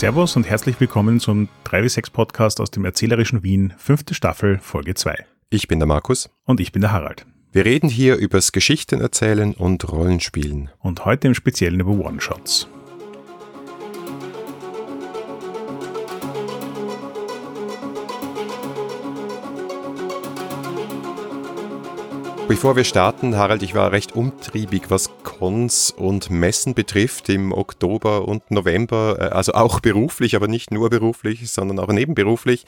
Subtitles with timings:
[0.00, 5.26] Servus und herzlich willkommen zum 3W6 Podcast aus dem erzählerischen Wien, fünfte Staffel, Folge 2.
[5.50, 6.30] Ich bin der Markus.
[6.46, 7.26] Und ich bin der Harald.
[7.52, 10.70] Wir reden hier übers Geschichten erzählen und Rollenspielen.
[10.78, 12.66] Und heute im Speziellen über One-Shots.
[22.50, 28.26] Bevor wir starten, Harald, ich war recht umtriebig, was Cons und Messen betrifft im Oktober
[28.26, 32.66] und November, äh, also auch beruflich, aber nicht nur beruflich, sondern auch nebenberuflich.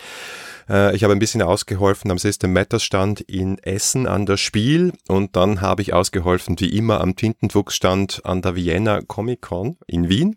[0.69, 4.93] Äh, ich habe ein bisschen ausgeholfen am System Matters Stand in Essen an der Spiel
[5.09, 9.79] und dann habe ich ausgeholfen wie immer am Tintenfuchs Stand an der Vienna Comic Con
[9.89, 10.37] in Wien.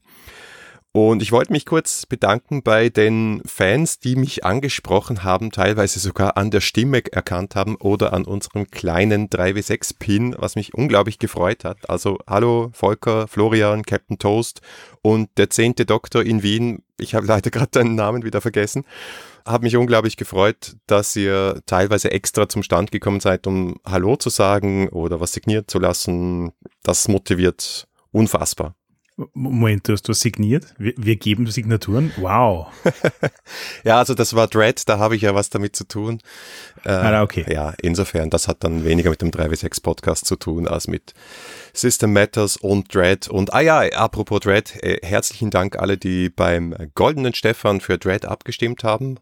[0.95, 6.37] Und ich wollte mich kurz bedanken bei den Fans, die mich angesprochen haben, teilweise sogar
[6.37, 11.89] an der Stimme erkannt haben oder an unserem kleinen 3W6-Pin, was mich unglaublich gefreut hat.
[11.89, 14.61] Also hallo Volker, Florian, Captain Toast
[15.01, 16.81] und der zehnte Doktor in Wien.
[16.97, 18.85] Ich habe leider gerade deinen Namen wieder vergessen.
[19.45, 24.29] Hab mich unglaublich gefreut, dass ihr teilweise extra zum Stand gekommen seid, um Hallo zu
[24.29, 26.53] sagen oder was signiert zu lassen.
[26.83, 28.75] Das motiviert unfassbar.
[29.33, 30.73] Moment, du hast was signiert?
[30.77, 32.11] Wir, wir geben Signaturen?
[32.17, 32.67] Wow.
[33.85, 36.19] ja, also das war Dread, da habe ich ja was damit zu tun.
[36.83, 37.45] Äh, ah, okay.
[37.47, 41.13] Ja, insofern, das hat dann weniger mit dem 3W6 Podcast zu tun, als mit
[41.71, 43.29] System Matters und Dread.
[43.29, 48.25] Und ah ja, apropos Dread, äh, herzlichen Dank alle, die beim Goldenen Stefan für Dread
[48.25, 49.19] abgestimmt haben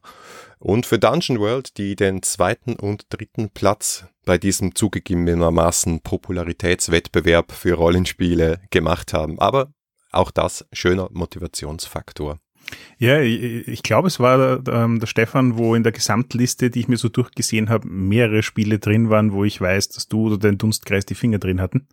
[0.58, 7.76] und für Dungeon World, die den zweiten und dritten Platz bei diesem zugegebenermaßen Popularitätswettbewerb für
[7.76, 9.38] Rollenspiele gemacht haben.
[9.38, 9.72] Aber
[10.14, 12.40] auch das schöner Motivationsfaktor.
[12.98, 16.98] Ja, ich, glaube, es war ähm, der Stefan, wo in der Gesamtliste, die ich mir
[16.98, 21.06] so durchgesehen habe, mehrere Spiele drin waren, wo ich weiß, dass du oder dein Dunstkreis
[21.06, 21.88] die Finger drin hatten.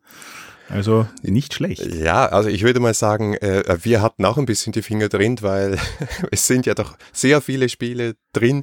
[0.68, 1.84] Also nicht schlecht.
[1.84, 5.38] Ja, also ich würde mal sagen, äh, wir hatten auch ein bisschen die Finger drin,
[5.40, 5.78] weil
[6.30, 8.62] es sind ja doch sehr viele Spiele drin,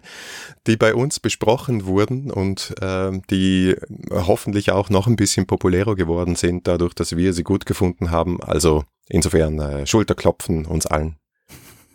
[0.68, 3.76] die bei uns besprochen wurden und äh, die
[4.10, 8.42] hoffentlich auch noch ein bisschen populärer geworden sind, dadurch, dass wir sie gut gefunden haben.
[8.42, 11.18] Also insofern äh, Schulterklopfen uns allen.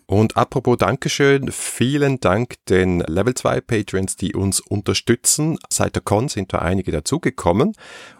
[0.05, 5.57] Und apropos Dankeschön, vielen Dank den Level 2 Patrons, die uns unterstützen.
[5.69, 7.73] Seit der Con sind da einige dazugekommen,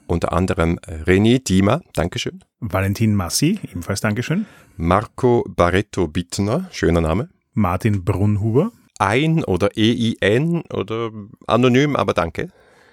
[0.07, 2.43] unter anderem René Diemer, Dankeschön.
[2.59, 4.45] Valentin Massi, ebenfalls Dankeschön.
[4.77, 7.29] Marco Barretto Bittner, schöner Name.
[7.53, 8.71] Martin Brunhuber.
[8.99, 11.11] Ein oder EIN oder
[11.47, 12.49] anonym, aber danke.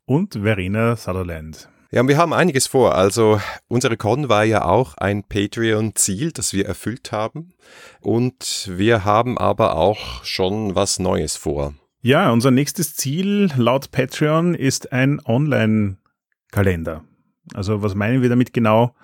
[0.07, 1.69] Und Verena Sutherland.
[1.93, 2.95] Ja, wir haben einiges vor.
[2.95, 7.53] Also unsere Con war ja auch ein Patreon-Ziel, das wir erfüllt haben.
[8.01, 11.75] Und wir haben aber auch schon was Neues vor.
[12.01, 17.03] Ja, unser nächstes Ziel laut Patreon ist ein Online-Kalender.
[17.55, 18.95] Also was meinen wir damit genau?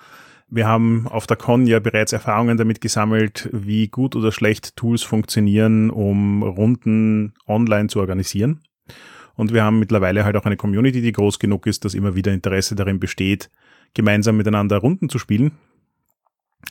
[0.49, 5.03] Wir haben auf der Con ja bereits Erfahrungen damit gesammelt, wie gut oder schlecht Tools
[5.03, 8.63] funktionieren, um Runden online zu organisieren.
[9.37, 12.33] Und wir haben mittlerweile halt auch eine Community, die groß genug ist, dass immer wieder
[12.33, 13.51] Interesse darin besteht,
[13.95, 15.53] gemeinsam miteinander Runden zu spielen.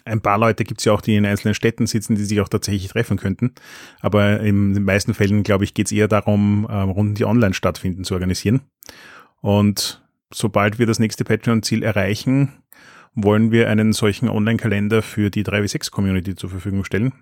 [0.03, 2.49] Ein paar Leute gibt es ja auch, die in einzelnen Städten sitzen, die sich auch
[2.49, 3.53] tatsächlich treffen könnten.
[4.01, 7.53] Aber in den meisten Fällen, glaube ich, geht es eher darum, ähm, Runden, die online
[7.53, 8.61] stattfinden, zu organisieren.
[9.41, 10.03] Und
[10.33, 12.51] sobald wir das nächste Patreon-Ziel erreichen,
[13.13, 17.13] wollen wir einen solchen Online-Kalender für die 3W6-Community zur Verfügung stellen.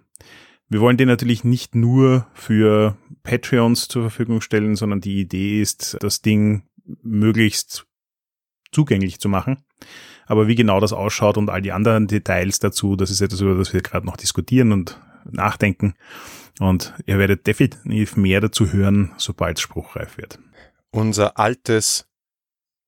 [0.73, 5.97] Wir wollen den natürlich nicht nur für Patreons zur Verfügung stellen, sondern die Idee ist,
[5.99, 6.63] das Ding
[7.03, 7.85] möglichst
[8.71, 9.63] zugänglich zu machen.
[10.25, 13.53] Aber wie genau das ausschaut und all die anderen Details dazu, das ist etwas, über
[13.53, 15.93] das wir gerade noch diskutieren und nachdenken.
[16.59, 20.39] Und ihr werdet definitiv mehr dazu hören, sobald es spruchreif wird.
[20.89, 22.09] Unser altes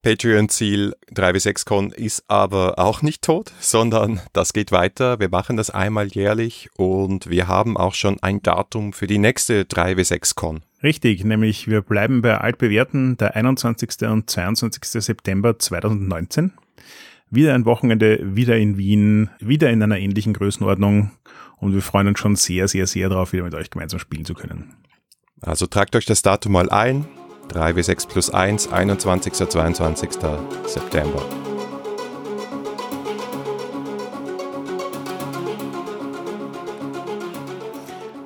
[0.05, 5.19] Patreon-Ziel 3W6Con ist aber auch nicht tot, sondern das geht weiter.
[5.19, 9.63] Wir machen das einmal jährlich und wir haben auch schon ein Datum für die nächste
[9.63, 10.61] 3W6Con.
[10.83, 14.07] Richtig, nämlich wir bleiben bei altbewährten der 21.
[14.07, 14.85] und 22.
[15.01, 16.53] September 2019.
[17.31, 21.13] Wieder ein Wochenende, wieder in Wien, wieder in einer ähnlichen Größenordnung
[21.57, 24.35] und wir freuen uns schon sehr, sehr, sehr darauf, wieder mit euch gemeinsam spielen zu
[24.35, 24.75] können.
[25.41, 27.07] Also tragt euch das Datum mal ein,
[27.51, 29.33] 3W6 plus 1, 21.
[29.33, 30.09] 22.
[30.65, 31.21] September.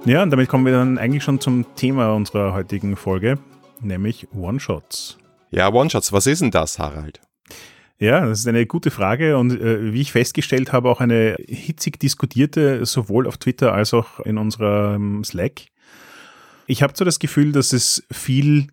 [0.06, 3.38] Ja, und damit kommen wir dann eigentlich schon zum Thema unserer heutigen Folge,
[3.80, 5.18] nämlich One-Shots.
[5.52, 7.22] Ja, One-Shots, was ist denn das, Harald?
[8.00, 12.00] Ja, das ist eine gute Frage und äh, wie ich festgestellt habe, auch eine hitzig
[12.00, 15.64] diskutierte, sowohl auf Twitter als auch in unserem Slack.
[16.66, 18.68] Ich habe so das Gefühl, dass es viel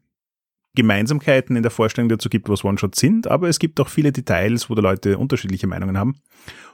[0.77, 4.71] Gemeinsamkeiten in der Vorstellung dazu gibt, was One-Shots sind, aber es gibt auch viele Details,
[4.71, 6.21] wo da Leute unterschiedliche Meinungen haben.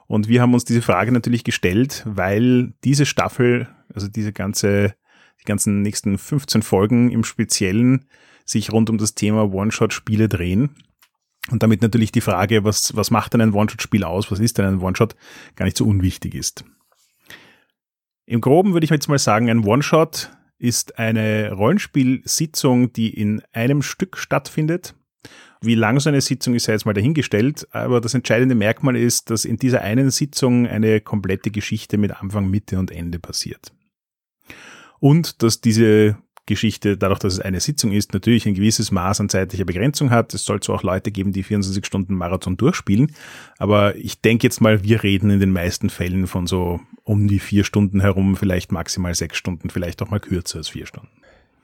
[0.06, 4.94] Und wir haben uns diese Frage natürlich gestellt, weil diese Staffel also diese ganze,
[5.40, 8.06] die ganzen nächsten 15 Folgen im Speziellen
[8.44, 10.70] sich rund um das Thema One-Shot-Spiele drehen.
[11.50, 14.66] Und damit natürlich die Frage, was, was macht denn ein One-Shot-Spiel aus, was ist denn
[14.66, 15.16] ein One-Shot,
[15.56, 16.64] gar nicht so unwichtig ist.
[18.26, 20.30] Im Groben würde ich jetzt mal sagen, ein One-Shot
[20.62, 24.94] ist eine Rollenspielsitzung, die in einem Stück stattfindet.
[25.60, 29.30] Wie lang so eine Sitzung ist, sei jetzt mal dahingestellt, aber das entscheidende Merkmal ist,
[29.30, 33.72] dass in dieser einen Sitzung eine komplette Geschichte mit Anfang, Mitte und Ende passiert.
[35.00, 36.16] Und dass diese
[36.46, 40.34] Geschichte, dadurch, dass es eine Sitzung ist, natürlich ein gewisses Maß an zeitlicher Begrenzung hat.
[40.34, 43.14] Es soll zwar auch Leute geben, die 24 Stunden Marathon durchspielen,
[43.58, 47.38] aber ich denke jetzt mal, wir reden in den meisten Fällen von so um die
[47.38, 51.10] vier Stunden herum, vielleicht maximal sechs Stunden, vielleicht auch mal kürzer als vier Stunden.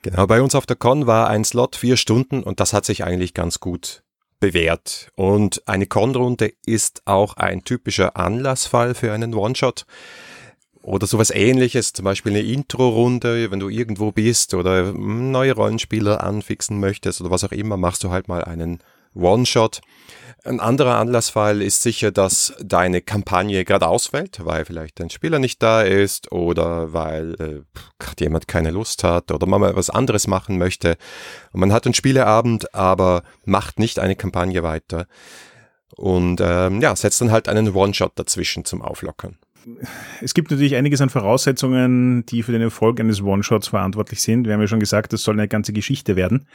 [0.02, 3.04] Genau, bei uns auf der Con war ein Slot vier Stunden und das hat sich
[3.04, 4.02] eigentlich ganz gut
[4.40, 5.10] bewährt.
[5.16, 9.86] Und eine Con-Runde ist auch ein typischer Anlassfall für einen One-Shot
[10.82, 16.80] oder sowas ähnliches, zum Beispiel eine Intro-Runde, wenn du irgendwo bist oder neue Rollenspieler anfixen
[16.80, 18.80] möchtest oder was auch immer, machst du halt mal einen
[19.14, 19.80] One-Shot.
[20.44, 25.62] Ein anderer Anlassfall ist sicher, dass deine Kampagne gerade ausfällt, weil vielleicht dein Spieler nicht
[25.62, 30.56] da ist oder weil äh, jemand keine Lust hat oder man mal was anderes machen
[30.56, 30.96] möchte.
[31.52, 35.06] Und man hat einen Spieleabend, aber macht nicht eine Kampagne weiter.
[35.96, 39.36] Und ähm, ja, setzt dann halt einen One-Shot dazwischen zum Auflockern
[40.20, 44.46] es gibt natürlich einiges an Voraussetzungen, die für den Erfolg eines One-Shots verantwortlich sind.
[44.46, 46.46] Wir haben ja schon gesagt, das soll eine ganze Geschichte werden.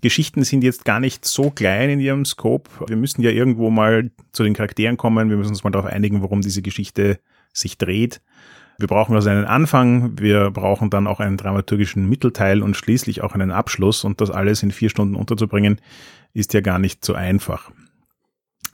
[0.00, 2.70] Geschichten sind jetzt gar nicht so klein in ihrem Scope.
[2.86, 5.30] Wir müssen ja irgendwo mal zu den Charakteren kommen.
[5.30, 7.18] Wir müssen uns mal darauf einigen, worum diese Geschichte
[7.52, 8.20] sich dreht.
[8.78, 13.32] Wir brauchen also einen Anfang, wir brauchen dann auch einen dramaturgischen Mittelteil und schließlich auch
[13.32, 14.04] einen Abschluss.
[14.04, 15.80] Und das alles in vier Stunden unterzubringen,
[16.34, 17.70] ist ja gar nicht so einfach.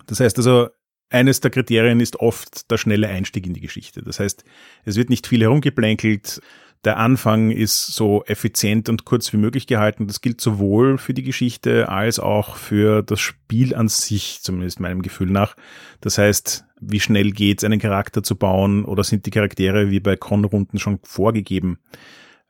[0.07, 0.69] Das heißt also,
[1.13, 4.03] eines der Kriterien ist oft der schnelle Einstieg in die Geschichte.
[4.03, 4.45] Das heißt,
[4.85, 6.41] es wird nicht viel herumgeplänkelt.
[6.85, 10.09] Der Anfang ist so effizient und kurz wie möglich gehalten.
[10.09, 15.03] Das gilt sowohl für die Geschichte als auch für das Spiel an sich, zumindest meinem
[15.03, 15.55] Gefühl nach.
[16.01, 20.17] Das heißt, wie schnell geht's, einen Charakter zu bauen oder sind die Charaktere wie bei
[20.17, 21.79] Con-Runden schon vorgegeben?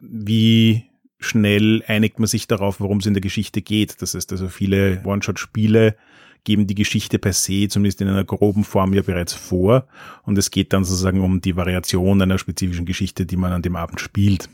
[0.01, 0.85] Wie
[1.21, 4.01] schnell einigt man sich darauf, worum es in der Geschichte geht?
[4.01, 5.95] Das heißt also viele One-Shot-Spiele
[6.45, 9.87] geben die Geschichte per se, zumindest in einer groben Form, ja bereits vor.
[10.25, 13.77] Und es geht dann sozusagen um die Variation einer spezifischen Geschichte, die man an dem
[13.77, 14.49] Abend spielt.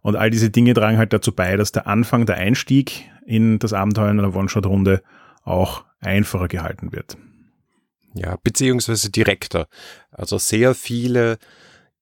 [0.00, 3.72] Und all diese Dinge tragen halt dazu bei, dass der Anfang, der Einstieg in das
[3.72, 5.02] Abenteuer in einer One-Shot-Runde
[5.44, 7.16] auch einfacher gehalten wird.
[8.14, 9.68] Ja, beziehungsweise direkter.
[10.10, 11.38] Also sehr viele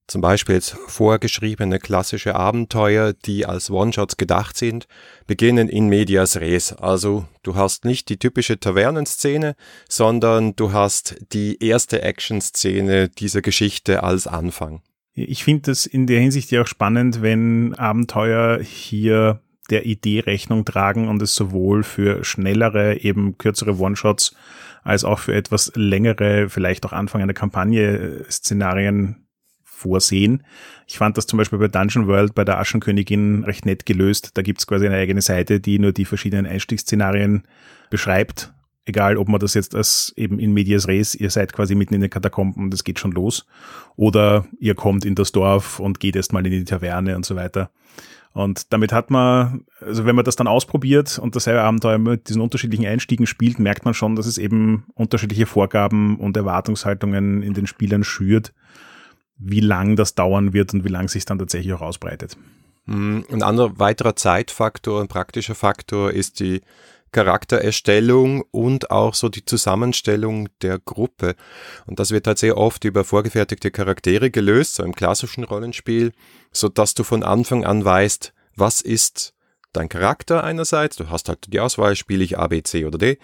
[0.06, 4.87] zum Beispiel jetzt vorgeschriebene klassische Abenteuer, die als One-Shots gedacht sind,
[5.26, 6.73] beginnen in medias res.
[6.73, 9.56] Also du hast nicht die typische Tavernenszene,
[9.88, 14.82] sondern du hast die erste Action-Szene dieser Geschichte als Anfang.
[15.14, 20.64] Ich finde das in der Hinsicht ja auch spannend, wenn Abenteuer hier der Idee Rechnung
[20.64, 24.37] tragen und es sowohl für schnellere, eben kürzere One-Shots
[24.85, 29.25] als auch für etwas längere, vielleicht auch Anfang einer Kampagne Szenarien
[29.76, 30.43] vorsehen.
[30.87, 34.31] Ich fand das zum Beispiel bei Dungeon World bei der Aschenkönigin recht nett gelöst.
[34.34, 37.43] Da gibt's quasi eine eigene Seite, die nur die verschiedenen Einstiegsszenarien
[37.91, 38.53] beschreibt.
[38.86, 42.01] Egal, ob man das jetzt als eben in Medias Res, ihr seid quasi mitten in
[42.01, 43.46] den Katakomben und es geht schon los.
[43.96, 47.70] Oder ihr kommt in das Dorf und geht erstmal in die Taverne und so weiter.
[48.32, 52.43] Und damit hat man, also wenn man das dann ausprobiert und dasselbe Abenteuer mit diesen
[52.43, 57.67] unterschiedlichen Einstiegen spielt, merkt man schon, dass es eben unterschiedliche Vorgaben und Erwartungshaltungen in den
[57.67, 58.53] Spielern schürt
[59.38, 62.36] wie lang das dauern wird und wie lang sich dann tatsächlich auch ausbreitet.
[62.86, 66.62] Mm, ein anderer weiterer Zeitfaktor, ein praktischer Faktor ist die
[67.12, 71.34] Charaktererstellung und auch so die Zusammenstellung der Gruppe.
[71.86, 76.12] Und das wird halt sehr oft über vorgefertigte Charaktere gelöst, so im klassischen Rollenspiel,
[76.52, 79.34] so dass du von Anfang an weißt, was ist
[79.72, 83.19] dein Charakter einerseits, du hast halt die Auswahl, spiele ich A, B, C oder D,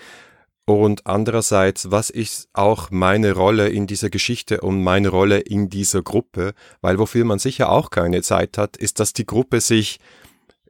[0.81, 6.03] und andererseits, was ist auch meine Rolle in dieser Geschichte und meine Rolle in dieser
[6.03, 6.55] Gruppe?
[6.81, 9.99] Weil wofür man sicher auch keine Zeit hat, ist, dass die Gruppe sich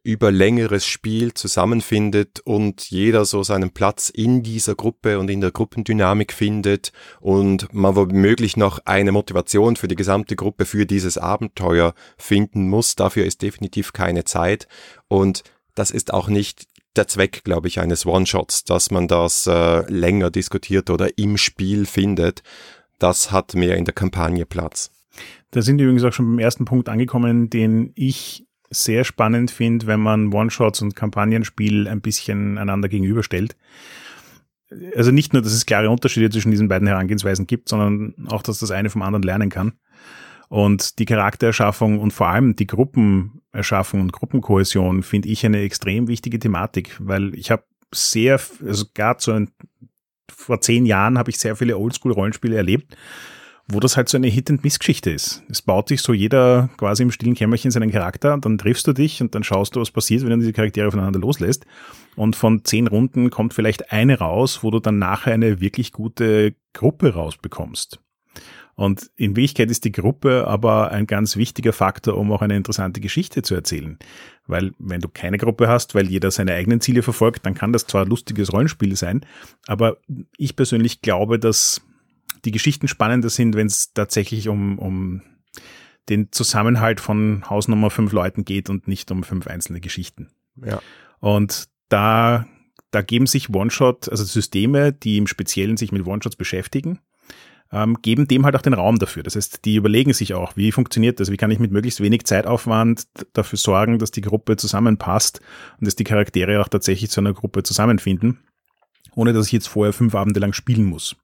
[0.04, 5.52] über längeres Spiel zusammenfindet und jeder so seinen Platz in dieser Gruppe und in der
[5.52, 11.94] Gruppendynamik findet und man womöglich noch eine Motivation für die gesamte Gruppe für dieses Abenteuer
[12.18, 12.96] finden muss.
[12.96, 14.66] Dafür ist definitiv keine Zeit
[15.06, 15.44] und
[15.74, 20.30] das ist auch nicht der Zweck, glaube ich, eines One-Shots, dass man das äh, länger
[20.30, 22.42] diskutiert oder im Spiel findet.
[22.98, 24.90] Das hat mehr in der Kampagne Platz.
[25.50, 29.86] Da sind wir übrigens auch schon beim ersten Punkt angekommen, den ich sehr spannend finde,
[29.86, 33.56] wenn man One-Shots und Kampagnenspiel ein bisschen einander gegenüberstellt.
[34.96, 38.58] Also nicht nur, dass es klare Unterschiede zwischen diesen beiden Herangehensweisen gibt, sondern auch, dass
[38.58, 39.74] das eine vom anderen lernen kann.
[40.52, 46.38] Und die Charaktererschaffung und vor allem die Gruppenerschaffung und Gruppenkohäsion finde ich eine extrem wichtige
[46.38, 49.48] Thematik, weil ich habe sehr, also gerade so ein,
[50.30, 52.94] vor zehn Jahren habe ich sehr viele Oldschool-Rollenspiele erlebt,
[53.66, 55.42] wo das halt so eine Hit-and-Miss-Geschichte ist.
[55.48, 59.22] Es baut sich so jeder quasi im stillen Kämmerchen seinen Charakter, dann triffst du dich
[59.22, 61.64] und dann schaust du, was passiert, wenn du diese Charaktere voneinander loslässt.
[62.14, 66.54] Und von zehn Runden kommt vielleicht eine raus, wo du dann nachher eine wirklich gute
[66.74, 68.00] Gruppe rausbekommst.
[68.74, 73.00] Und in Wirklichkeit ist die Gruppe aber ein ganz wichtiger Faktor, um auch eine interessante
[73.00, 73.98] Geschichte zu erzählen.
[74.46, 77.86] Weil wenn du keine Gruppe hast, weil jeder seine eigenen Ziele verfolgt, dann kann das
[77.86, 79.26] zwar ein lustiges Rollenspiel sein,
[79.66, 79.98] aber
[80.36, 81.82] ich persönlich glaube, dass
[82.44, 85.22] die Geschichten spannender sind, wenn es tatsächlich um, um
[86.08, 90.30] den Zusammenhalt von Hausnummer fünf Leuten geht und nicht um fünf einzelne Geschichten.
[90.64, 90.80] Ja.
[91.20, 92.46] Und da,
[92.90, 96.98] da geben sich One-Shot, also Systeme, die im Speziellen sich mit One-Shots beschäftigen,
[97.72, 99.22] ähm, geben dem halt auch den Raum dafür.
[99.22, 101.30] Das heißt, die überlegen sich auch, wie funktioniert das?
[101.30, 105.40] Wie kann ich mit möglichst wenig Zeitaufwand dafür sorgen, dass die Gruppe zusammenpasst
[105.80, 108.40] und dass die Charaktere auch tatsächlich zu einer Gruppe zusammenfinden,
[109.14, 111.16] ohne dass ich jetzt vorher fünf Abende lang spielen muss.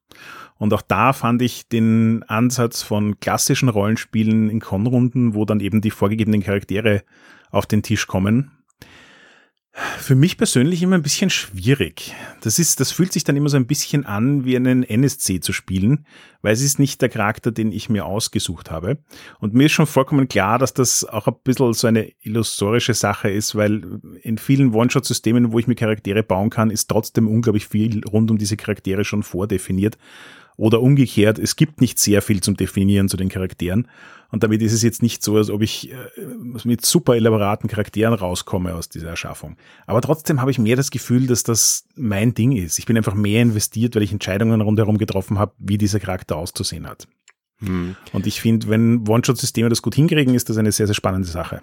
[0.57, 5.79] Und auch da fand ich den Ansatz von klassischen Rollenspielen in Konrunden, wo dann eben
[5.79, 7.03] die vorgegebenen Charaktere
[7.49, 8.51] auf den Tisch kommen,
[9.97, 12.13] für mich persönlich immer ein bisschen schwierig.
[12.41, 15.53] Das ist, das fühlt sich dann immer so ein bisschen an, wie einen NSC zu
[15.53, 16.05] spielen,
[16.41, 18.97] weil es ist nicht der Charakter, den ich mir ausgesucht habe.
[19.39, 23.29] Und mir ist schon vollkommen klar, dass das auch ein bisschen so eine illusorische Sache
[23.29, 28.03] ist, weil in vielen One-Shot-Systemen, wo ich mir Charaktere bauen kann, ist trotzdem unglaublich viel
[28.05, 29.97] rund um diese Charaktere schon vordefiniert.
[30.59, 33.87] Oder umgekehrt, es gibt nicht sehr viel zum Definieren zu den Charakteren.
[34.29, 35.95] Und damit ist es jetzt nicht so, als ob ich äh,
[36.65, 39.55] mit super elaboraten Charakteren rauskomme aus dieser Erschaffung.
[39.87, 42.77] Aber trotzdem habe ich mehr das Gefühl, dass das mein Ding ist.
[42.77, 46.87] Ich bin einfach mehr investiert, weil ich Entscheidungen rundherum getroffen habe, wie dieser Charakter auszusehen
[46.87, 47.07] hat.
[47.59, 47.95] Hm.
[48.11, 51.61] Und ich finde, wenn One-Shot-Systeme das gut hinkriegen, ist das eine sehr, sehr spannende Sache.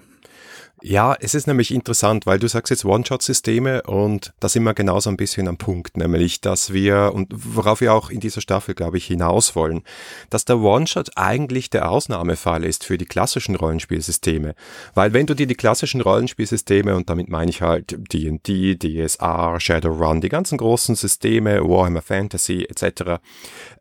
[0.83, 5.09] Ja, es ist nämlich interessant, weil du sagst jetzt One-Shot-Systeme und da sind wir genauso
[5.09, 8.99] ein bisschen am Punkt, nämlich, dass wir, und worauf wir auch in dieser Staffel, glaube
[8.99, 9.85] ich, hinaus wollen,
[10.29, 14.55] dass der One-Shot eigentlich der Ausnahmefall ist für die klassischen Rollenspielsysteme.
[14.93, 20.21] Weil wenn du dir die klassischen Rollenspielsysteme, und damit meine ich halt D&D, DSR, Shadowrun,
[20.21, 23.19] die ganzen großen Systeme, Warhammer Fantasy etc.,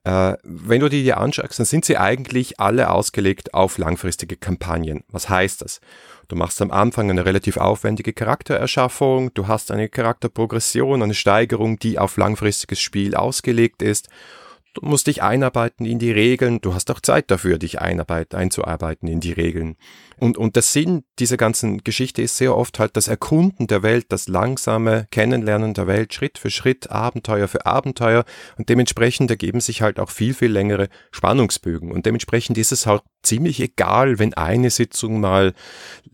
[0.05, 5.03] äh, wenn du die dir anschaust, dann sind sie eigentlich alle ausgelegt auf langfristige Kampagnen.
[5.09, 5.81] Was heißt das?
[6.27, 11.99] Du machst am Anfang eine relativ aufwendige Charaktererschaffung, du hast eine Charakterprogression, eine Steigerung, die
[11.99, 14.09] auf langfristiges Spiel ausgelegt ist
[14.75, 16.59] Du musst dich einarbeiten in die Regeln.
[16.59, 19.77] Du hast auch Zeit dafür, dich einzuarbeiten in die Regeln.
[20.17, 24.07] Und, und der Sinn dieser ganzen Geschichte ist sehr oft halt das Erkunden der Welt,
[24.09, 28.25] das langsame Kennenlernen der Welt, Schritt für Schritt, Abenteuer für Abenteuer.
[28.57, 31.93] Und dementsprechend ergeben sich halt auch viel, viel längere Spannungsbögen.
[31.93, 35.53] Und dementsprechend ist es halt ziemlich egal, wenn eine Sitzung mal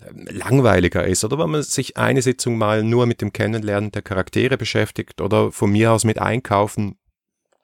[0.07, 4.03] ähm, langweiliger ist oder wenn man sich eine Sitzung mal nur mit dem Kennenlernen der
[4.03, 6.95] Charaktere beschäftigt oder von mir aus mit Einkaufen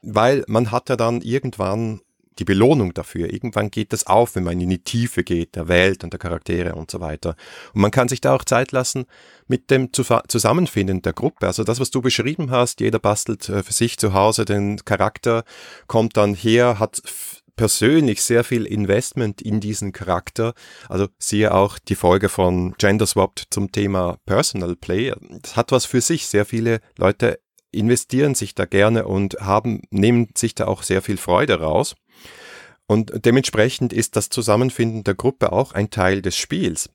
[0.01, 2.01] weil man hat ja dann irgendwann
[2.39, 3.31] die Belohnung dafür.
[3.31, 6.75] Irgendwann geht das auf, wenn man in die Tiefe geht, der Welt und der Charaktere
[6.75, 7.35] und so weiter.
[7.73, 9.05] Und man kann sich da auch Zeit lassen
[9.47, 11.47] mit dem Zusammenfinden der Gruppe.
[11.47, 15.43] Also das, was du beschrieben hast, jeder bastelt äh, für sich zu Hause den Charakter,
[15.87, 17.01] kommt dann her, hat
[17.55, 20.53] persönlich sehr viel Investment in diesen Charakter.
[20.89, 25.13] Also siehe auch die Folge von Gender Swapped zum Thema Personal Play.
[25.41, 26.27] Das hat was für sich.
[26.27, 27.39] Sehr viele Leute
[27.71, 31.95] investieren sich da gerne und haben, nehmen sich da auch sehr viel Freude raus.
[32.87, 36.89] Und dementsprechend ist das Zusammenfinden der Gruppe auch ein Teil des Spiels.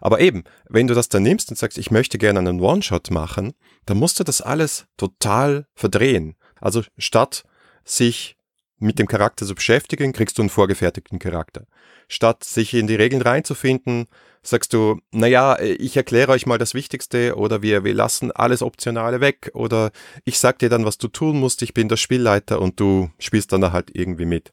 [0.00, 3.54] Aber eben, wenn du das dann nimmst und sagst, ich möchte gerne einen One-Shot machen,
[3.86, 6.36] dann musst du das alles total verdrehen.
[6.60, 7.44] Also statt
[7.84, 8.36] sich
[8.82, 11.66] mit dem Charakter zu beschäftigen, kriegst du einen vorgefertigten Charakter.
[12.08, 14.06] Statt sich in die Regeln reinzufinden,
[14.42, 19.20] sagst du, naja, ich erkläre euch mal das Wichtigste oder wir, wir lassen alles Optionale
[19.20, 19.92] weg oder
[20.24, 23.52] ich sag dir dann, was du tun musst, ich bin der Spielleiter und du spielst
[23.52, 24.50] dann halt irgendwie mit.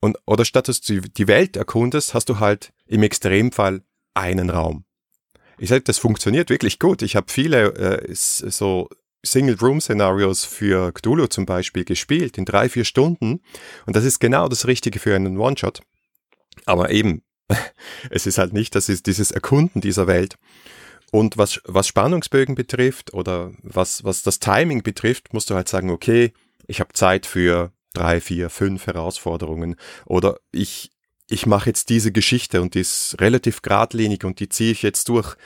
[0.00, 3.82] Und, oder statt dass du die Welt erkundest, hast du halt im Extremfall
[4.14, 4.84] einen Raum.
[5.58, 7.02] Ich sage, das funktioniert wirklich gut.
[7.02, 8.88] Ich habe viele äh, so
[9.26, 13.40] Single-Room-Szenarios für Cthulhu zum Beispiel gespielt in drei, vier Stunden.
[13.86, 15.80] Und das ist genau das Richtige für einen One-Shot.
[16.64, 17.22] Aber eben,
[18.10, 20.36] es ist halt nicht, das ist dieses Erkunden dieser Welt.
[21.12, 25.90] Und was, was Spannungsbögen betrifft oder was, was das Timing betrifft, musst du halt sagen,
[25.90, 26.32] okay,
[26.66, 30.90] ich habe Zeit für drei, vier, fünf Herausforderungen oder ich,
[31.28, 35.08] ich mache jetzt diese Geschichte und die ist relativ geradlinig und die ziehe ich jetzt
[35.08, 35.36] durch.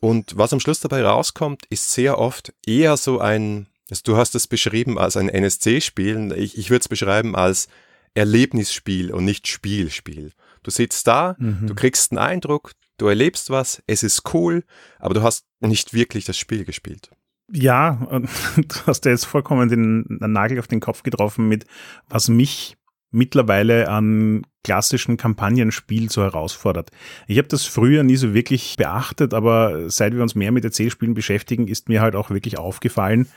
[0.00, 4.34] Und was am Schluss dabei rauskommt, ist sehr oft eher so ein, also du hast
[4.34, 7.68] es beschrieben als ein NSC-Spiel, ich, ich würde es beschreiben als
[8.14, 10.32] Erlebnisspiel und nicht Spielspiel.
[10.62, 11.66] Du sitzt da, mhm.
[11.66, 14.64] du kriegst einen Eindruck, du erlebst was, es ist cool,
[14.98, 17.10] aber du hast nicht wirklich das Spiel gespielt.
[17.52, 17.92] Ja,
[18.56, 21.66] du hast ja jetzt vollkommen den, den Nagel auf den Kopf getroffen mit,
[22.08, 22.76] was mich
[23.10, 26.90] mittlerweile an klassischen Kampagnenspiel so herausfordert.
[27.28, 31.14] Ich habe das früher nie so wirklich beachtet, aber seit wir uns mehr mit Erzählspielen
[31.14, 33.28] beschäftigen, ist mir halt auch wirklich aufgefallen,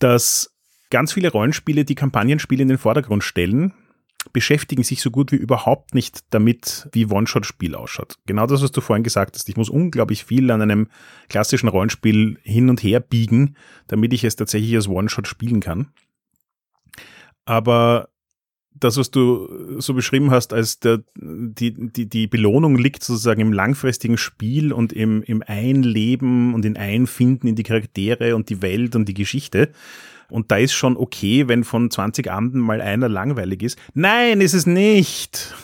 [0.00, 0.52] dass
[0.90, 3.72] ganz viele Rollenspiele, die Kampagnenspiele in den Vordergrund stellen,
[4.32, 8.18] beschäftigen sich so gut wie überhaupt nicht damit, wie One-Shot-Spiel ausschaut.
[8.26, 9.48] Genau das, was du vorhin gesagt hast.
[9.48, 10.88] Ich muss unglaublich viel an einem
[11.28, 15.88] klassischen Rollenspiel hin und her biegen, damit ich es tatsächlich als One-Shot spielen kann.
[17.46, 18.09] Aber
[18.80, 23.52] das, was du so beschrieben hast, als der, die, die, die Belohnung liegt sozusagen im
[23.52, 28.96] langfristigen Spiel und im, im Einleben und in Einfinden in die Charaktere und die Welt
[28.96, 29.70] und die Geschichte.
[30.28, 33.78] Und da ist schon okay, wenn von 20 Abenden mal einer langweilig ist.
[33.94, 35.54] Nein, ist es nicht.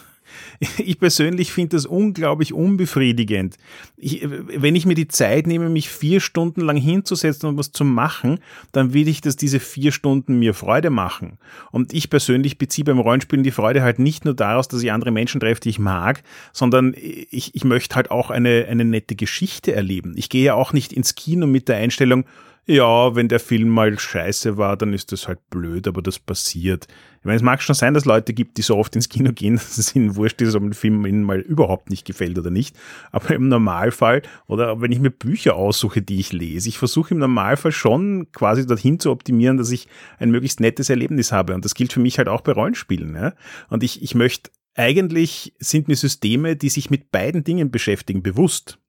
[0.79, 3.57] Ich persönlich finde das unglaublich unbefriedigend.
[3.97, 7.85] Ich, wenn ich mir die Zeit nehme, mich vier Stunden lang hinzusetzen und was zu
[7.85, 8.39] machen,
[8.73, 11.39] dann will ich, dass diese vier Stunden mir Freude machen.
[11.73, 15.11] Und ich persönlich beziehe beim Rollenspielen die Freude halt nicht nur daraus, dass ich andere
[15.11, 16.23] Menschen treffe, die ich mag,
[16.53, 20.15] sondern ich, ich möchte halt auch eine, eine nette Geschichte erleben.
[20.17, 22.25] Ich gehe ja auch nicht ins Kino mit der Einstellung,
[22.69, 26.89] ja, wenn der Film mal scheiße war, dann ist das halt blöd, aber das passiert.
[27.21, 29.55] Ich meine, es mag schon sein, dass Leute gibt, die so oft ins Kino gehen,
[29.57, 32.77] dass es ihnen wurscht ist, ob ein Film ihnen mal überhaupt nicht gefällt oder nicht.
[33.13, 37.19] Aber im Normalfall, oder wenn ich mir Bücher aussuche, die ich lese, ich versuche im
[37.19, 39.87] Normalfall schon quasi dorthin zu optimieren, dass ich
[40.19, 41.55] ein möglichst nettes Erlebnis habe.
[41.55, 43.15] Und das gilt für mich halt auch bei Rollenspielen.
[43.15, 43.35] Ja?
[43.69, 48.81] Und ich, ich möchte, eigentlich sind mir Systeme, die sich mit beiden Dingen beschäftigen, bewusst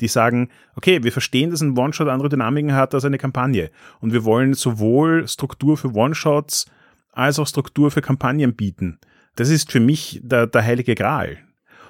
[0.00, 3.70] die sagen, okay, wir verstehen, dass ein One-Shot andere Dynamiken hat als eine Kampagne.
[4.00, 6.66] Und wir wollen sowohl Struktur für One-Shots
[7.12, 8.98] als auch Struktur für Kampagnen bieten.
[9.36, 11.38] Das ist für mich der, der heilige Gral.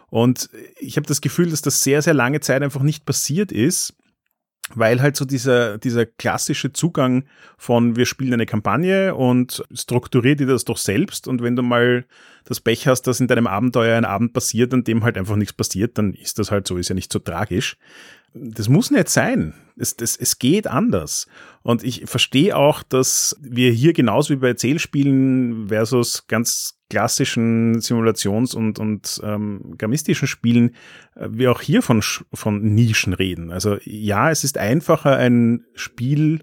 [0.08, 3.94] Und ich habe das Gefühl, dass das sehr, sehr lange Zeit einfach nicht passiert ist,
[4.74, 7.24] weil halt so dieser, dieser klassische Zugang
[7.56, 12.04] von wir spielen eine Kampagne und strukturiert dir das doch selbst und wenn du mal
[12.46, 15.52] das Pech hast, dass in deinem Abenteuer ein Abend passiert, an dem halt einfach nichts
[15.52, 17.76] passiert, dann ist das halt so, ist ja nicht so tragisch.
[18.32, 19.54] Das muss nicht sein.
[19.76, 21.26] Es, das, es geht anders.
[21.62, 28.54] Und ich verstehe auch, dass wir hier genauso wie bei Erzählspielen versus ganz klassischen Simulations-
[28.54, 30.76] und, und ähm, gamistischen Spielen,
[31.16, 33.50] äh, wir auch hier von, von Nischen reden.
[33.50, 36.42] Also ja, es ist einfacher, ein Spiel,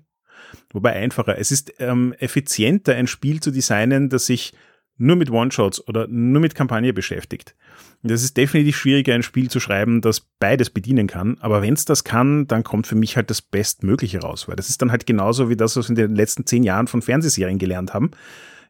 [0.73, 4.53] wobei einfacher, es ist ähm, effizienter, ein Spiel zu designen, das sich
[4.97, 7.55] nur mit One-Shots oder nur mit Kampagne beschäftigt.
[8.03, 11.37] Das ist definitiv schwieriger, ein Spiel zu schreiben, das beides bedienen kann.
[11.39, 14.47] Aber wenn es das kann, dann kommt für mich halt das Bestmögliche raus.
[14.47, 16.87] Weil das ist dann halt genauso wie das, was wir in den letzten zehn Jahren
[16.87, 18.11] von Fernsehserien gelernt haben.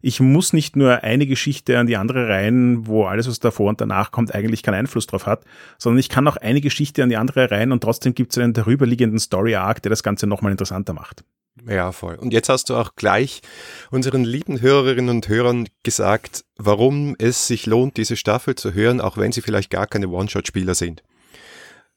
[0.06, 3.80] Ich muss nicht nur eine Geschichte an die andere rein, wo alles, was davor und
[3.80, 5.46] danach kommt, eigentlich keinen Einfluss drauf hat,
[5.78, 8.52] sondern ich kann auch eine Geschichte an die andere rein und trotzdem gibt es einen
[8.52, 11.24] darüberliegenden Story-Arc, der das Ganze nochmal interessanter macht.
[11.68, 12.16] Ja, voll.
[12.16, 13.42] Und jetzt hast du auch gleich
[13.92, 19.18] unseren lieben Hörerinnen und Hörern gesagt, warum es sich lohnt, diese Staffel zu hören, auch
[19.18, 21.04] wenn sie vielleicht gar keine One-Shot-Spieler sind.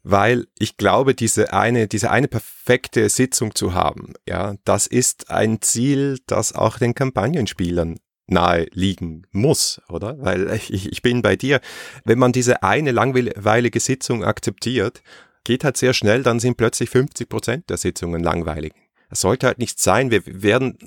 [0.03, 5.61] Weil ich glaube, diese eine, diese eine perfekte Sitzung zu haben, ja, das ist ein
[5.63, 10.17] Ziel, das auch den Kampagnenspielern nahe liegen muss, oder?
[10.21, 11.61] Weil ich, ich bin bei dir.
[12.05, 15.03] Wenn man diese eine langweilige Sitzung akzeptiert,
[15.45, 18.75] geht halt sehr schnell, dann sind plötzlich 50 Prozent der Sitzungen langweilig.
[19.09, 20.11] Es sollte halt nicht sein.
[20.11, 20.79] Wir werden,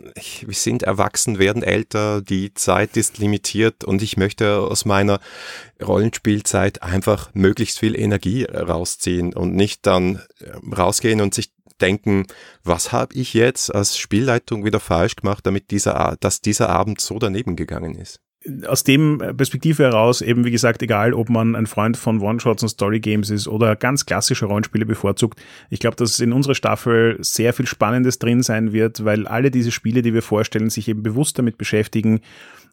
[0.41, 5.19] wir sind erwachsen, werden älter, die Zeit ist limitiert und ich möchte aus meiner
[5.81, 12.25] Rollenspielzeit einfach möglichst viel Energie rausziehen und nicht dann äh, rausgehen und sich denken,
[12.63, 17.19] was habe ich jetzt als Spielleitung wieder falsch gemacht, damit dieser, dass dieser Abend so
[17.19, 18.19] daneben gegangen ist
[18.65, 22.69] aus dem Perspektive heraus, eben wie gesagt, egal ob man ein Freund von One-Shots und
[22.69, 27.67] Story-Games ist oder ganz klassische Rollenspiele bevorzugt, ich glaube, dass in unserer Staffel sehr viel
[27.67, 31.57] Spannendes drin sein wird, weil alle diese Spiele, die wir vorstellen, sich eben bewusst damit
[31.57, 32.21] beschäftigen,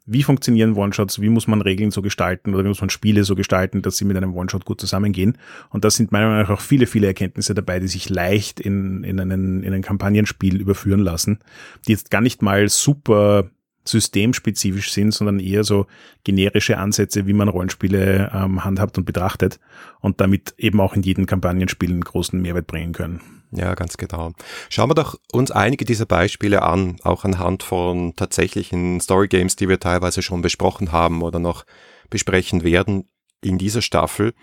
[0.07, 3.35] wie funktionieren One-Shots, wie muss man Regeln so gestalten oder wie muss man Spiele so
[3.35, 5.37] gestalten, dass sie mit einem One-Shot gut zusammengehen.
[5.70, 9.02] Und da sind meiner Meinung nach auch viele, viele Erkenntnisse dabei, die sich leicht in,
[9.02, 11.40] in, einen, in ein Kampagnenspiel überführen lassen,
[11.87, 13.50] die jetzt gar nicht mal super
[13.88, 15.87] systemspezifisch sind, sondern eher so
[16.25, 19.61] generische Ansätze, wie man Rollenspiele ähm, handhabt und betrachtet
[20.01, 23.20] und damit eben auch in jedem Kampagnenspiel einen großen Mehrwert bringen können.
[23.53, 24.33] Ja, ganz genau.
[24.68, 29.81] Schauen wir doch uns einige dieser Beispiele an, auch anhand von tatsächlichen Storygames, die wir
[29.81, 31.64] teilweise schon besprochen haben oder noch
[32.11, 33.09] besprechen werden
[33.42, 34.35] in dieser Staffel.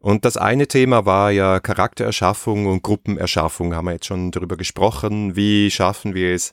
[0.00, 5.36] Und das eine Thema war ja Charaktererschaffung und Gruppenerschaffung, haben wir jetzt schon darüber gesprochen.
[5.36, 6.52] Wie schaffen wir es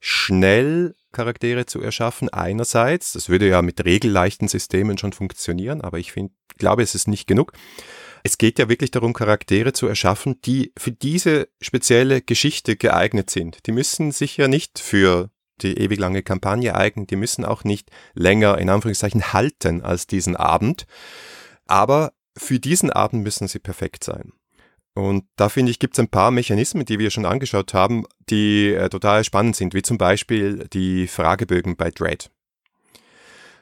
[0.00, 2.28] schnell Charaktere zu erschaffen.
[2.28, 7.08] Einerseits, das würde ja mit regelleichten Systemen schon funktionieren, aber ich finde, glaube, es ist
[7.08, 7.52] nicht genug.
[8.22, 13.66] Es geht ja wirklich darum, Charaktere zu erschaffen, die für diese spezielle Geschichte geeignet sind.
[13.66, 17.90] Die müssen sich ja nicht für die ewig lange Kampagne eignen, die müssen auch nicht
[18.14, 20.86] länger in Anführungszeichen halten als diesen Abend.
[21.66, 24.32] Aber für diesen Abend müssen sie perfekt sein.
[24.98, 28.74] Und da finde ich, gibt es ein paar Mechanismen, die wir schon angeschaut haben, die
[28.74, 32.32] äh, total spannend sind, wie zum Beispiel die Fragebögen bei Dread.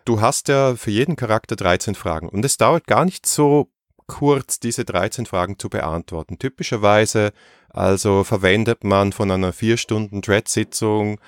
[0.06, 3.68] Du hast ja für jeden Charakter 13 Fragen und es dauert gar nicht so
[4.06, 6.38] kurz, diese 13 Fragen zu beantworten.
[6.38, 7.34] Typischerweise
[7.68, 11.20] also verwendet man von einer vier Stunden Dread-Sitzung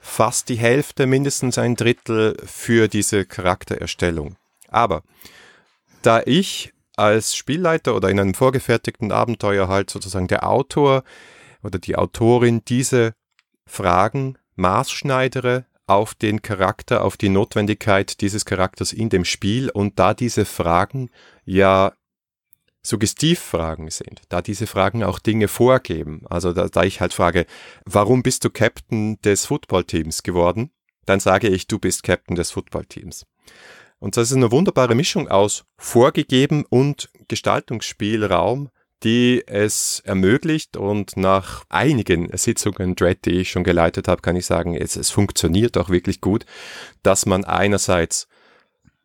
[0.00, 4.36] fast die Hälfte, mindestens ein Drittel für diese Charaktererstellung.
[4.68, 5.02] Aber
[6.00, 11.04] da ich als Spielleiter oder in einem vorgefertigten Abenteuer halt sozusagen der Autor
[11.62, 13.14] oder die Autorin diese
[13.66, 20.14] Fragen maßschneidere auf den Charakter, auf die Notwendigkeit dieses Charakters in dem Spiel und da
[20.14, 21.10] diese Fragen
[21.44, 21.92] ja
[22.84, 26.22] Suggestivfragen sind, da diese Fragen auch Dinge vorgeben.
[26.28, 27.46] Also da, da ich halt frage,
[27.84, 30.72] warum bist du Captain des Footballteams geworden?
[31.06, 33.26] Dann sage ich, du bist Captain des Footballteams.
[34.02, 38.70] Und das ist eine wunderbare Mischung aus vorgegeben und Gestaltungsspielraum,
[39.04, 44.44] die es ermöglicht und nach einigen Sitzungen Dread, die ich schon geleitet habe, kann ich
[44.44, 46.46] sagen, es, es funktioniert auch wirklich gut,
[47.04, 48.26] dass man einerseits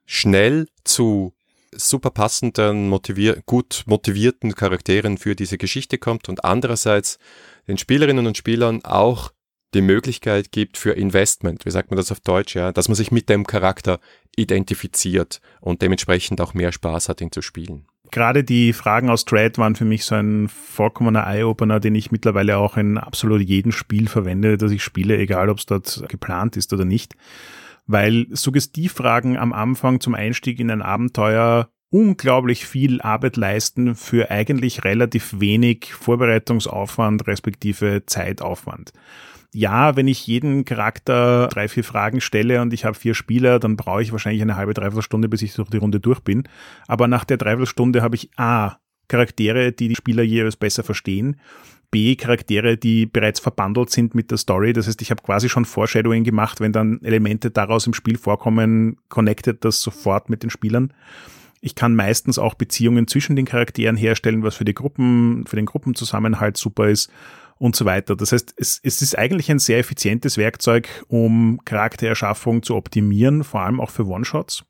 [0.07, 1.31] schnell zu
[1.71, 7.19] super passenden, motivier gut motivierten Charakteren für diese Geschichte kommt und andererseits
[7.67, 9.31] den Spielerinnen und Spielern auch
[9.77, 13.11] die Möglichkeit gibt für Investment, wie sagt man das auf Deutsch, ja, dass man sich
[13.11, 13.99] mit dem Charakter
[14.35, 17.85] identifiziert und dementsprechend auch mehr Spaß hat, ihn zu spielen.
[18.11, 22.57] Gerade die Fragen aus Dread waren für mich so ein vollkommener Eye-Opener, den ich mittlerweile
[22.57, 26.73] auch in absolut jedem Spiel verwende, das ich spiele, egal ob es dort geplant ist
[26.73, 27.15] oder nicht.
[27.85, 34.83] Weil Suggestivfragen am Anfang zum Einstieg in ein Abenteuer unglaublich viel Arbeit leisten für eigentlich
[34.83, 38.91] relativ wenig Vorbereitungsaufwand respektive Zeitaufwand
[39.53, 43.77] ja, wenn ich jeden Charakter drei, vier Fragen stelle und ich habe vier Spieler, dann
[43.77, 46.43] brauche ich wahrscheinlich eine halbe, dreiviertel Stunde, bis ich durch die Runde durch bin.
[46.88, 51.38] Aber nach der dreiviertel Stunde habe ich A, Charaktere, die die Spieler jeweils besser verstehen.
[51.89, 54.73] B, Charaktere, die bereits verbandelt sind mit der Story.
[54.73, 58.97] Das heißt, ich habe quasi schon Foreshadowing gemacht, wenn dann Elemente daraus im Spiel vorkommen,
[59.07, 60.93] connected das sofort mit den Spielern.
[61.62, 65.65] Ich kann meistens auch Beziehungen zwischen den Charakteren herstellen, was für die Gruppen, für den
[65.65, 67.10] Gruppenzusammenhalt super ist
[67.59, 68.15] und so weiter.
[68.15, 73.61] Das heißt, es, es ist eigentlich ein sehr effizientes Werkzeug, um Charaktererschaffung zu optimieren, vor
[73.61, 74.65] allem auch für One-Shots.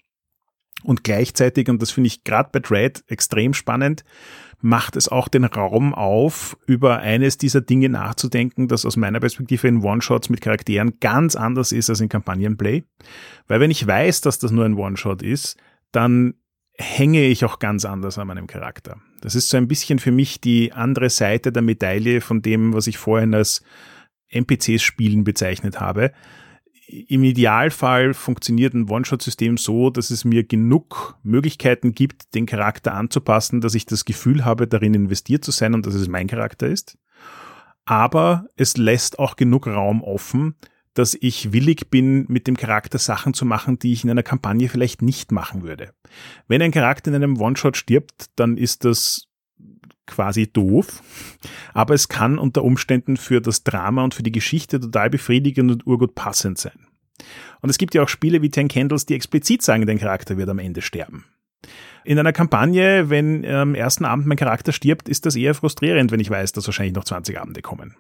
[0.84, 4.04] Und gleichzeitig, und das finde ich gerade bei Dread extrem spannend,
[4.62, 9.67] macht es auch den Raum auf, über eines dieser Dinge nachzudenken, das aus meiner Perspektive
[9.67, 12.84] in One-Shots mit Charakteren ganz anders ist als in Kampagnenplay.
[13.47, 15.58] Weil wenn ich weiß, dass das nur ein One-Shot ist,
[15.91, 16.36] dann
[16.78, 18.98] hänge ich auch ganz anders an meinem Charakter.
[19.22, 22.88] Das ist so ein bisschen für mich die andere Seite der Medaille von dem, was
[22.88, 23.63] ich vorhin als
[24.30, 26.12] NPCs-Spielen bezeichnet habe.
[26.88, 33.60] Im Idealfall funktioniert ein One-Shot-System so, dass es mir genug Möglichkeiten gibt, den Charakter anzupassen,
[33.60, 36.98] dass ich das Gefühl habe, darin investiert zu sein und dass es mein Charakter ist.
[37.84, 40.56] Aber es lässt auch genug Raum offen,
[40.98, 44.70] dass ich willig bin, mit dem Charakter Sachen zu machen, die ich in einer Kampagne
[44.70, 45.94] vielleicht nicht machen würde.
[46.48, 49.28] Wenn ein Charakter in einem One-Shot stirbt, dann ist das
[50.08, 51.04] quasi doof,
[51.74, 55.86] aber es kann unter Umständen für das Drama und für die Geschichte total befriedigend und
[55.86, 56.88] urgut passend sein.
[57.62, 60.50] Und es gibt ja auch Spiele wie Ten Candles, die explizit sagen, dein Charakter wird
[60.50, 61.26] am Ende sterben.
[62.06, 66.20] In einer Kampagne, wenn am ersten Abend mein Charakter stirbt, ist das eher frustrierend, wenn
[66.20, 67.96] ich weiß, dass wahrscheinlich noch 20 Abende kommen.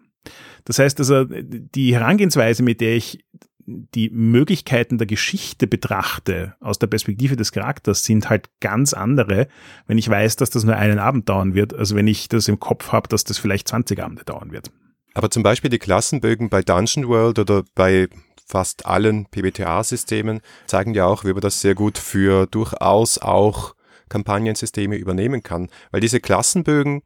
[0.65, 3.25] Das heißt also, die Herangehensweise, mit der ich
[3.67, 9.49] die Möglichkeiten der Geschichte betrachte aus der Perspektive des Charakters sind halt ganz andere,
[9.87, 12.61] wenn ich weiß, dass das nur einen Abend dauern wird, als wenn ich das im
[12.61, 14.71] Kopf habe, dass das vielleicht 20 Abende dauern wird.
[15.13, 18.07] Aber zum Beispiel die Klassenbögen bei Dungeon World oder bei
[18.45, 23.75] fast allen PBTA-Systemen zeigen ja auch, wie man das sehr gut für durchaus auch
[24.07, 25.69] Kampagnensysteme übernehmen kann.
[25.91, 27.01] Weil diese Klassenbögen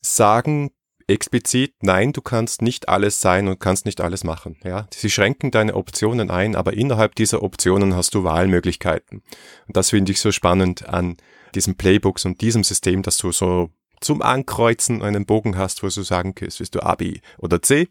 [0.00, 0.70] sagen
[1.10, 4.56] explizit, nein, du kannst nicht alles sein und kannst nicht alles machen.
[4.64, 9.22] Ja, sie schränken deine Optionen ein, aber innerhalb dieser Optionen hast du Wahlmöglichkeiten.
[9.66, 11.16] Und das finde ich so spannend an
[11.54, 13.70] diesen Playbooks und diesem System, dass du so
[14.00, 17.88] zum Ankreuzen einen Bogen hast, wo du sagen kannst, bist du A, B oder C.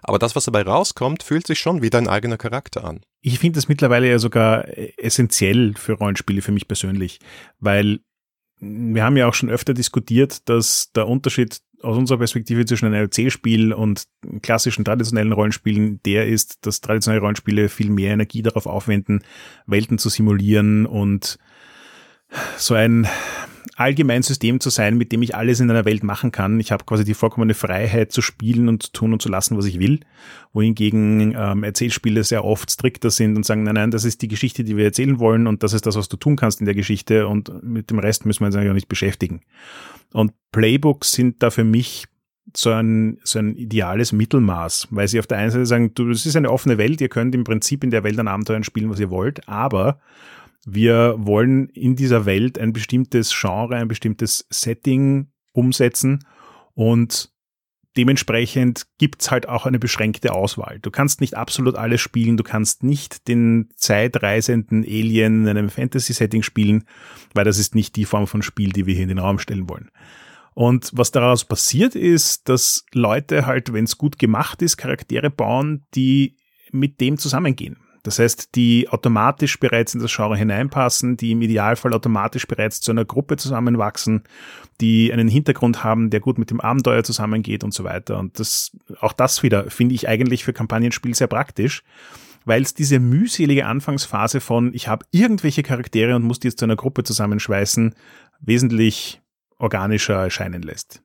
[0.00, 3.00] Aber das, was dabei rauskommt, fühlt sich schon wie dein eigener Charakter an.
[3.20, 7.18] Ich finde das mittlerweile ja sogar essentiell für Rollenspiele für mich persönlich,
[7.58, 8.00] weil
[8.60, 13.02] wir haben ja auch schon öfter diskutiert, dass der Unterschied aus unserer Perspektive zwischen einem
[13.02, 14.04] Erzählspiel und
[14.42, 19.22] klassischen traditionellen Rollenspielen der ist, dass traditionelle Rollenspiele viel mehr Energie darauf aufwenden,
[19.66, 21.38] Welten zu simulieren und
[22.56, 23.06] so ein
[23.76, 26.60] allgemein System zu sein, mit dem ich alles in einer Welt machen kann.
[26.60, 29.66] Ich habe quasi die vollkommene Freiheit zu spielen und zu tun und zu lassen, was
[29.66, 30.00] ich will.
[30.52, 34.64] Wohingegen ähm, Erzählspiele sehr oft strikter sind und sagen, nein, nein, das ist die Geschichte,
[34.64, 37.28] die wir erzählen wollen und das ist das, was du tun kannst in der Geschichte
[37.28, 39.40] und mit dem Rest müssen wir uns eigentlich auch nicht beschäftigen.
[40.12, 42.06] Und Playbooks sind da für mich
[42.54, 46.26] so ein, so ein ideales Mittelmaß, weil sie auf der einen Seite sagen, du, es
[46.26, 49.00] ist eine offene Welt, ihr könnt im Prinzip in der Welt an Abenteuern spielen, was
[49.00, 50.00] ihr wollt, aber
[50.64, 56.24] wir wollen in dieser Welt ein bestimmtes Genre, ein bestimmtes Setting umsetzen
[56.74, 57.32] und
[57.96, 60.78] dementsprechend gibt's halt auch eine beschränkte Auswahl.
[60.80, 66.42] Du kannst nicht absolut alles spielen, du kannst nicht den zeitreisenden Alien in einem Fantasy-Setting
[66.42, 66.84] spielen,
[67.34, 69.68] weil das ist nicht die Form von Spiel, die wir hier in den Raum stellen
[69.68, 69.90] wollen.
[70.54, 75.84] Und was daraus passiert ist, dass Leute halt, wenn es gut gemacht ist, Charaktere bauen,
[75.94, 76.36] die
[76.70, 77.78] mit dem zusammengehen.
[78.02, 82.90] Das heißt, die automatisch bereits in das Genre hineinpassen, die im Idealfall automatisch bereits zu
[82.90, 84.24] einer Gruppe zusammenwachsen,
[84.80, 88.18] die einen Hintergrund haben, der gut mit dem Abenteuer zusammengeht und so weiter.
[88.18, 91.84] Und das, auch das wieder finde ich eigentlich für Kampagnenspiel sehr praktisch,
[92.44, 96.64] weil es diese mühselige Anfangsphase von ich habe irgendwelche Charaktere und muss die jetzt zu
[96.64, 97.94] einer Gruppe zusammenschweißen,
[98.40, 99.22] wesentlich
[99.58, 101.02] organischer erscheinen lässt.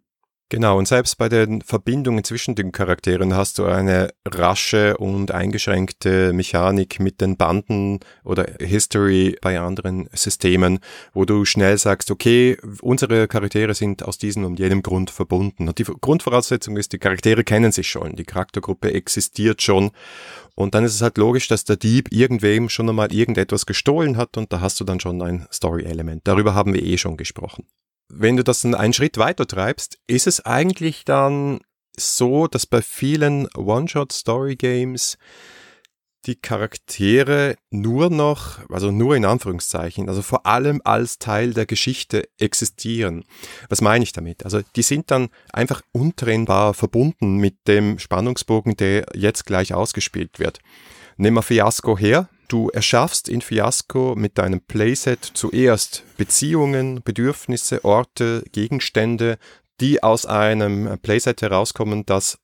[0.49, 6.31] Genau, und selbst bei den Verbindungen zwischen den Charakteren hast du eine rasche und eingeschränkte
[6.31, 10.79] Mechanik mit den Banden oder History bei anderen Systemen,
[11.13, 15.67] wo du schnell sagst, okay, unsere Charaktere sind aus diesem und jenem Grund verbunden.
[15.67, 19.91] Und die Grundvoraussetzung ist, die Charaktere kennen sich schon, die Charaktergruppe existiert schon.
[20.55, 24.37] Und dann ist es halt logisch, dass der Dieb irgendwem schon einmal irgendetwas gestohlen hat
[24.37, 26.21] und da hast du dann schon ein Story-Element.
[26.25, 27.65] Darüber haben wir eh schon gesprochen
[28.09, 31.61] wenn du das einen Schritt weiter treibst, ist es eigentlich dann
[31.97, 35.17] so, dass bei vielen One-Shot-Story-Games
[36.25, 42.27] die Charaktere nur noch, also nur in Anführungszeichen, also vor allem als Teil der Geschichte
[42.37, 43.23] existieren.
[43.69, 44.43] Was meine ich damit?
[44.43, 50.59] Also die sind dann einfach untrennbar verbunden mit dem Spannungsbogen, der jetzt gleich ausgespielt wird.
[51.15, 58.43] Nehmen wir Fiasco her, Du erschaffst in Fiasco mit deinem Playset zuerst Beziehungen, Bedürfnisse, Orte,
[58.53, 59.37] Gegenstände,
[59.81, 62.39] die aus einem Playset herauskommen, das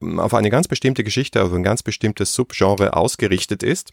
[0.00, 3.92] auf eine ganz bestimmte Geschichte, auf ein ganz bestimmtes Subgenre ausgerichtet ist.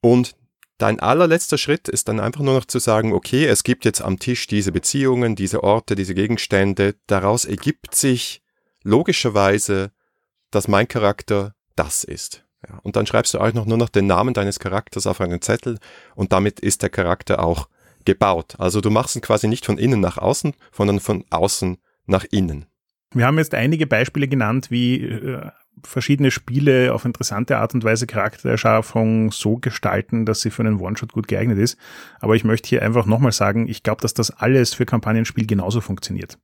[0.00, 0.34] Und
[0.78, 4.18] dein allerletzter Schritt ist dann einfach nur noch zu sagen, okay, es gibt jetzt am
[4.18, 6.96] Tisch diese Beziehungen, diese Orte, diese Gegenstände.
[7.06, 8.42] Daraus ergibt sich
[8.82, 9.92] logischerweise,
[10.50, 12.44] dass mein Charakter das ist.
[12.68, 15.40] Ja, und dann schreibst du auch noch nur noch den Namen deines Charakters auf einen
[15.40, 15.78] Zettel
[16.14, 17.68] und damit ist der Charakter auch
[18.04, 18.54] gebaut.
[18.58, 22.66] Also du machst ihn quasi nicht von innen nach außen, sondern von außen nach innen.
[23.12, 25.50] Wir haben jetzt einige Beispiele genannt, wie äh,
[25.84, 31.12] verschiedene Spiele auf interessante Art und Weise Charaktererschaffung so gestalten, dass sie für einen One-Shot
[31.12, 31.78] gut geeignet ist.
[32.20, 35.80] Aber ich möchte hier einfach nochmal sagen, ich glaube, dass das alles für Kampagnenspiel genauso
[35.80, 36.38] funktioniert.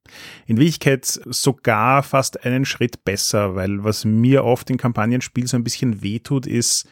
[0.46, 5.64] In Wirklichkeit sogar fast einen Schritt besser, weil was mir oft in Kampagnenspiel so ein
[5.64, 6.88] bisschen wehtut, ist,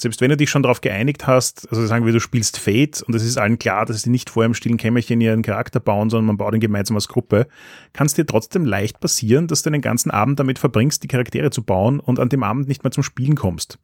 [0.00, 3.14] selbst wenn du dich schon darauf geeinigt hast, also sagen wir, du spielst Fate und
[3.14, 6.26] es ist allen klar, dass sie nicht vor im stillen Kämmerchen ihren Charakter bauen, sondern
[6.26, 7.46] man baut ihn gemeinsam als Gruppe,
[7.92, 11.50] kann es dir trotzdem leicht passieren, dass du den ganzen Abend damit verbringst, die Charaktere
[11.50, 13.78] zu bauen und an dem Abend nicht mehr zum Spielen kommst.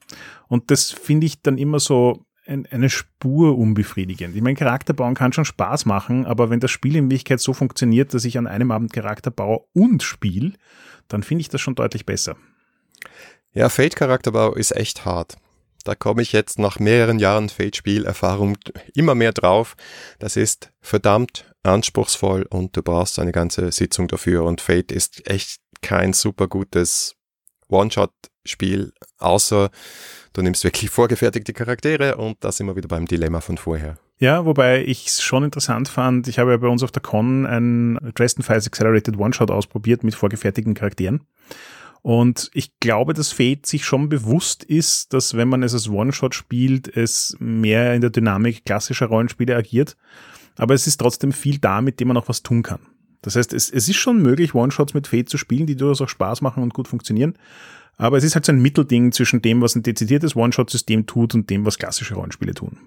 [0.48, 4.36] Und das finde ich dann immer so eine Spur unbefriedigend.
[4.36, 7.52] Ich meine, Charakter bauen kann schon Spaß machen, aber wenn das Spiel in Wirklichkeit so
[7.52, 10.52] funktioniert, dass ich an einem Abend Charakter baue und spiele,
[11.08, 12.36] dann finde ich das schon deutlich besser.
[13.52, 15.36] Ja, Fate-Charakterbau ist echt hart.
[15.86, 18.58] Da komme ich jetzt nach mehreren Jahren Fate-Spielerfahrung
[18.94, 19.76] immer mehr drauf.
[20.18, 24.42] Das ist verdammt anspruchsvoll und du brauchst eine ganze Sitzung dafür.
[24.42, 27.14] Und Fate ist echt kein super gutes
[27.68, 29.70] One-Shot-Spiel, außer
[30.32, 33.96] du nimmst wirklich vorgefertigte Charaktere und das immer wieder beim Dilemma von vorher.
[34.18, 37.46] Ja, wobei ich es schon interessant fand, ich habe ja bei uns auf der Con
[37.46, 41.20] ein Dresden Files Accelerated One-Shot ausprobiert mit vorgefertigten Charakteren.
[42.06, 46.36] Und ich glaube, dass Fate sich schon bewusst ist, dass wenn man es als One-Shot
[46.36, 49.96] spielt, es mehr in der Dynamik klassischer Rollenspiele agiert.
[50.54, 52.78] Aber es ist trotzdem viel da, mit dem man auch was tun kann.
[53.22, 56.08] Das heißt, es, es ist schon möglich, One-Shots mit Fate zu spielen, die durchaus auch
[56.08, 57.36] Spaß machen und gut funktionieren.
[57.96, 61.50] Aber es ist halt so ein Mittelding zwischen dem, was ein dezidiertes One-Shot-System tut und
[61.50, 62.78] dem, was klassische Rollenspiele tun.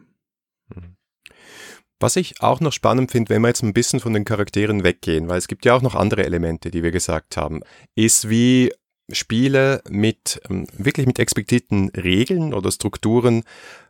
[2.00, 5.28] Was ich auch noch spannend finde, wenn wir jetzt ein bisschen von den Charakteren weggehen,
[5.28, 7.60] weil es gibt ja auch noch andere Elemente, die wir gesagt haben,
[7.96, 8.72] ist wie
[9.12, 13.44] Spiele mit ähm, wirklich mit expliziten Regeln oder Strukturen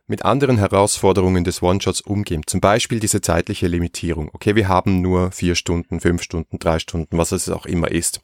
[0.06, 2.42] mit anderen Herausforderungen des One-Shots umgehen.
[2.46, 4.30] Zum Beispiel diese zeitliche Limitierung.
[4.32, 8.20] Okay, wir haben nur vier Stunden, fünf Stunden, drei Stunden, was es auch immer ist.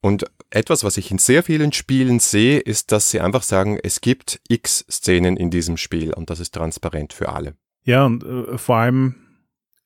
[0.00, 4.00] Und etwas, was ich in sehr vielen Spielen sehe, ist, dass sie einfach sagen, es
[4.00, 7.54] gibt x Szenen in diesem Spiel und das ist transparent für alle.
[7.84, 9.14] Ja, und äh, vor allem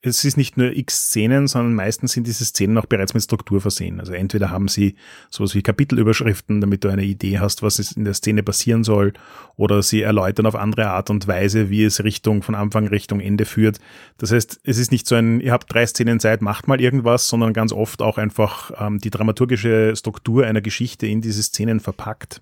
[0.01, 3.61] es ist nicht nur x Szenen, sondern meistens sind diese Szenen auch bereits mit Struktur
[3.61, 3.99] versehen.
[3.99, 4.95] Also entweder haben sie
[5.29, 9.13] sowas wie Kapitelüberschriften, damit du eine Idee hast, was in der Szene passieren soll,
[9.55, 13.45] oder sie erläutern auf andere Art und Weise, wie es Richtung von Anfang Richtung Ende
[13.45, 13.79] führt.
[14.17, 17.27] Das heißt, es ist nicht so ein, ihr habt drei Szenen Zeit, macht mal irgendwas,
[17.27, 22.41] sondern ganz oft auch einfach ähm, die dramaturgische Struktur einer Geschichte in diese Szenen verpackt.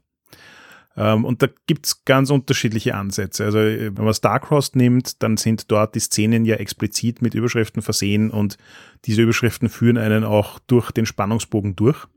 [0.98, 3.46] Ähm, und da gibt's ganz unterschiedliche Ansätze.
[3.46, 8.32] Also wenn man Starcrossed nimmt, dann sind dort die Szenen ja explizit mit Überschriften versehen
[8.32, 8.58] und
[9.06, 12.08] diese Überschriften führen einen auch durch den Spannungsbogen durch.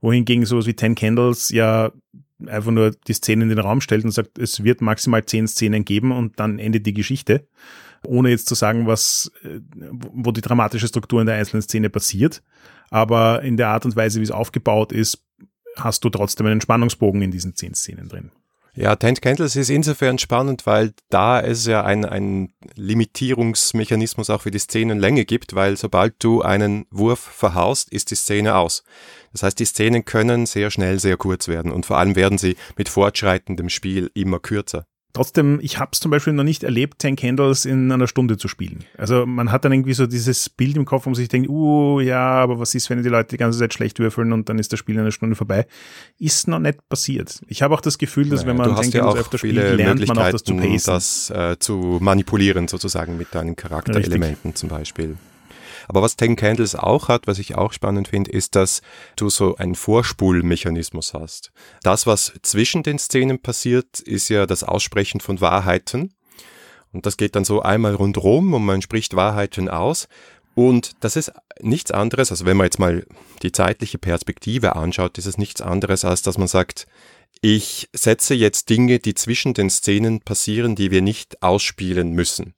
[0.00, 1.92] Wohingegen sowas wie Ten Candles ja
[2.46, 5.84] einfach nur die Szenen in den Raum stellt und sagt, es wird maximal zehn Szenen
[5.84, 7.48] geben und dann endet die Geschichte.
[8.06, 9.58] Ohne jetzt zu sagen, was, äh,
[10.12, 12.42] wo die dramatische Struktur in der einzelnen Szene passiert.
[12.90, 15.24] Aber in der Art und Weise, wie es aufgebaut ist,
[15.78, 18.30] hast du trotzdem einen Spannungsbogen in diesen zehn Szenen drin.
[18.74, 24.52] Ja, Tent Candles ist insofern spannend, weil da es ja ein, ein Limitierungsmechanismus auch für
[24.52, 28.84] die Szenenlänge gibt, weil sobald du einen Wurf verhaust, ist die Szene aus.
[29.32, 32.56] Das heißt, die Szenen können sehr schnell sehr kurz werden und vor allem werden sie
[32.76, 34.86] mit fortschreitendem Spiel immer kürzer.
[35.14, 38.46] Trotzdem, ich habe es zum Beispiel noch nicht erlebt, Ten Candles in einer Stunde zu
[38.46, 38.84] spielen.
[38.96, 42.00] Also man hat dann irgendwie so dieses Bild im Kopf, wo man sich denkt, uh,
[42.00, 44.72] ja, aber was ist, wenn die Leute die ganze Zeit schlecht würfeln und dann ist
[44.72, 45.66] das Spiel in einer Stunde vorbei?
[46.18, 47.40] Ist noch nicht passiert.
[47.48, 50.06] Ich habe auch das Gefühl, dass naja, wenn man Ten Candles ja öfter spielt, lernt
[50.06, 50.92] man auch das zu pacen.
[50.92, 55.16] das äh, zu manipulieren sozusagen mit deinen Charakterelementen zum Beispiel.
[55.88, 58.82] Aber was Ten Candles auch hat, was ich auch spannend finde, ist, dass
[59.16, 61.50] du so einen Vorspulmechanismus hast.
[61.82, 66.14] Das, was zwischen den Szenen passiert, ist ja das Aussprechen von Wahrheiten.
[66.92, 70.08] Und das geht dann so einmal rundherum und man spricht Wahrheiten aus.
[70.54, 73.06] Und das ist nichts anderes, also wenn man jetzt mal
[73.42, 76.86] die zeitliche Perspektive anschaut, ist es nichts anderes, als dass man sagt,
[77.40, 82.54] ich setze jetzt Dinge, die zwischen den Szenen passieren, die wir nicht ausspielen müssen.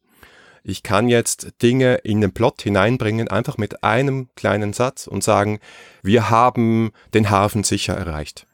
[0.63, 5.61] Ich kann jetzt Dinge in den Plot hineinbringen, einfach mit einem kleinen Satz und sagen,
[6.03, 8.47] wir haben den Hafen sicher erreicht.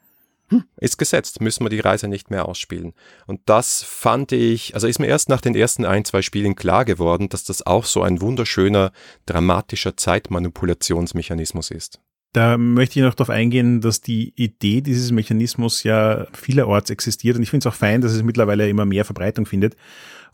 [0.49, 2.93] Hm, ist gesetzt, müssen wir die Reise nicht mehr ausspielen.
[3.25, 6.85] Und das fand ich, also ist mir erst nach den ersten ein, zwei Spielen klar
[6.85, 8.93] geworden, dass das auch so ein wunderschöner,
[9.25, 11.99] dramatischer Zeitmanipulationsmechanismus ist.
[12.31, 17.43] Da möchte ich noch darauf eingehen, dass die Idee dieses Mechanismus ja vielerorts existiert und
[17.43, 19.75] ich finde es auch fein, dass es mittlerweile immer mehr Verbreitung findet.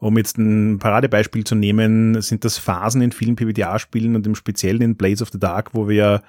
[0.04, 4.82] Um jetzt ein Paradebeispiel zu nehmen, sind das Phasen in vielen PBTA-Spielen und im Speziellen
[4.82, 6.22] in Blades of the Dark, wo wir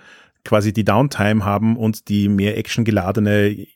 [0.44, 3.66] quasi die Downtime haben und die mehr Action geladene,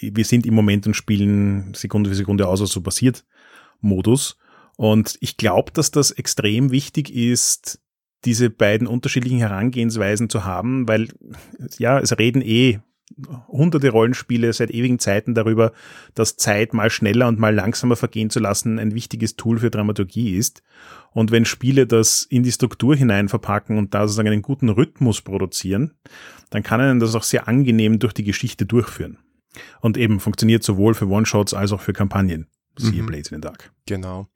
[0.00, 3.26] wir sind im Moment und spielen Sekunde für Sekunde aus, was so passiert,
[3.82, 4.38] Modus.
[4.76, 7.78] Und ich glaube, dass das extrem wichtig ist,
[8.24, 11.08] diese beiden unterschiedlichen Herangehensweisen zu haben, weil
[11.76, 12.80] ja, es reden eh
[13.48, 15.72] hunderte Rollenspiele seit ewigen Zeiten darüber,
[16.14, 20.36] dass Zeit mal schneller und mal langsamer vergehen zu lassen ein wichtiges Tool für Dramaturgie
[20.36, 20.62] ist.
[21.12, 25.20] Und wenn Spiele das in die Struktur hinein verpacken und da sozusagen einen guten Rhythmus
[25.20, 25.94] produzieren,
[26.50, 29.18] dann kann einen das auch sehr angenehm durch die Geschichte durchführen.
[29.80, 32.48] Und eben funktioniert sowohl für One-Shots als auch für Kampagnen.
[32.78, 33.06] Siehe mhm.
[33.06, 33.72] Blades in the Dark.
[33.86, 34.28] Genau.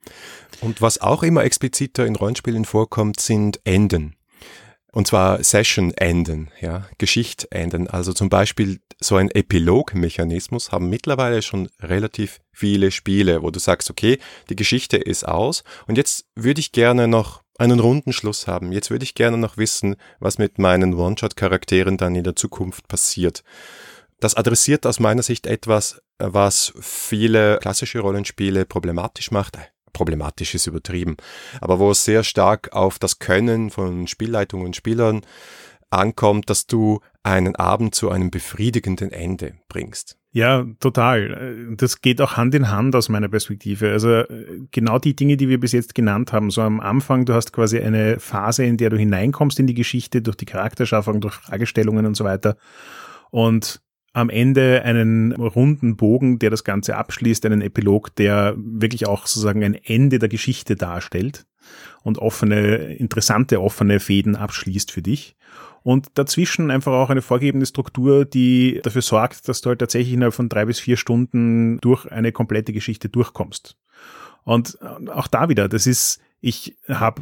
[0.61, 4.16] Und was auch immer expliziter in Rollenspielen vorkommt, sind Enden.
[4.91, 7.87] Und zwar Session-Enden, ja, Geschicht-Enden.
[7.87, 13.89] Also zum Beispiel so ein Epilog-Mechanismus haben mittlerweile schon relativ viele Spiele, wo du sagst,
[13.89, 14.17] okay,
[14.49, 18.71] die Geschichte ist aus und jetzt würde ich gerne noch einen runden Schluss haben.
[18.71, 23.43] Jetzt würde ich gerne noch wissen, was mit meinen One-Shot-Charakteren dann in der Zukunft passiert.
[24.19, 29.57] Das adressiert aus meiner Sicht etwas, was viele klassische Rollenspiele problematisch macht
[29.93, 31.17] problematisch ist übertrieben,
[31.61, 35.21] aber wo es sehr stark auf das Können von Spielleitung und Spielern
[35.89, 40.17] ankommt, dass du einen Abend zu einem befriedigenden Ende bringst.
[40.31, 41.67] Ja, total.
[41.77, 43.91] Das geht auch Hand in Hand aus meiner Perspektive.
[43.91, 44.23] Also
[44.71, 46.51] genau die Dinge, die wir bis jetzt genannt haben.
[46.51, 50.21] So am Anfang, du hast quasi eine Phase, in der du hineinkommst in die Geschichte
[50.21, 52.57] durch die Charakterschaffung, durch Fragestellungen und so weiter.
[53.31, 53.81] Und
[54.17, 59.63] am Ende einen runden Bogen, der das Ganze abschließt, einen Epilog, der wirklich auch sozusagen
[59.63, 61.45] ein Ende der Geschichte darstellt
[62.01, 65.35] und offene, interessante offene Fäden abschließt für dich.
[65.83, 70.33] Und dazwischen einfach auch eine vorgegebene Struktur, die dafür sorgt, dass du halt tatsächlich innerhalb
[70.33, 73.77] von drei bis vier Stunden durch eine komplette Geschichte durchkommst.
[74.43, 77.21] Und auch da wieder, das ist Ich habe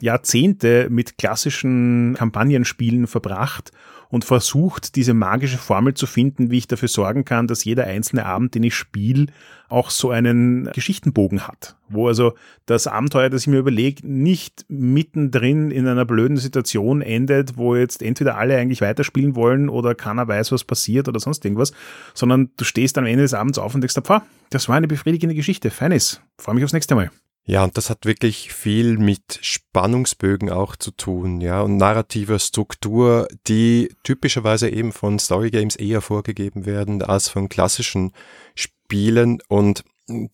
[0.00, 3.70] Jahrzehnte mit klassischen Kampagnenspielen verbracht
[4.08, 8.26] und versucht, diese magische Formel zu finden, wie ich dafür sorgen kann, dass jeder einzelne
[8.26, 9.26] Abend, den ich spiele,
[9.68, 11.76] auch so einen Geschichtenbogen hat.
[11.88, 12.34] Wo also
[12.66, 18.02] das Abenteuer, das ich mir überlege, nicht mittendrin in einer blöden Situation endet, wo jetzt
[18.02, 21.72] entweder alle eigentlich weiterspielen wollen oder keiner weiß, was passiert oder sonst irgendwas,
[22.14, 25.34] sondern du stehst am Ende des Abends auf und denkst, pfah, das war eine befriedigende
[25.34, 25.70] Geschichte.
[25.70, 26.20] Feines.
[26.38, 27.10] Freue mich aufs nächste Mal.
[27.48, 33.28] Ja, und das hat wirklich viel mit Spannungsbögen auch zu tun, ja, und narrativer Struktur,
[33.46, 38.12] die typischerweise eben von Storygames eher vorgegeben werden als von klassischen
[38.56, 39.38] Spielen.
[39.46, 39.84] Und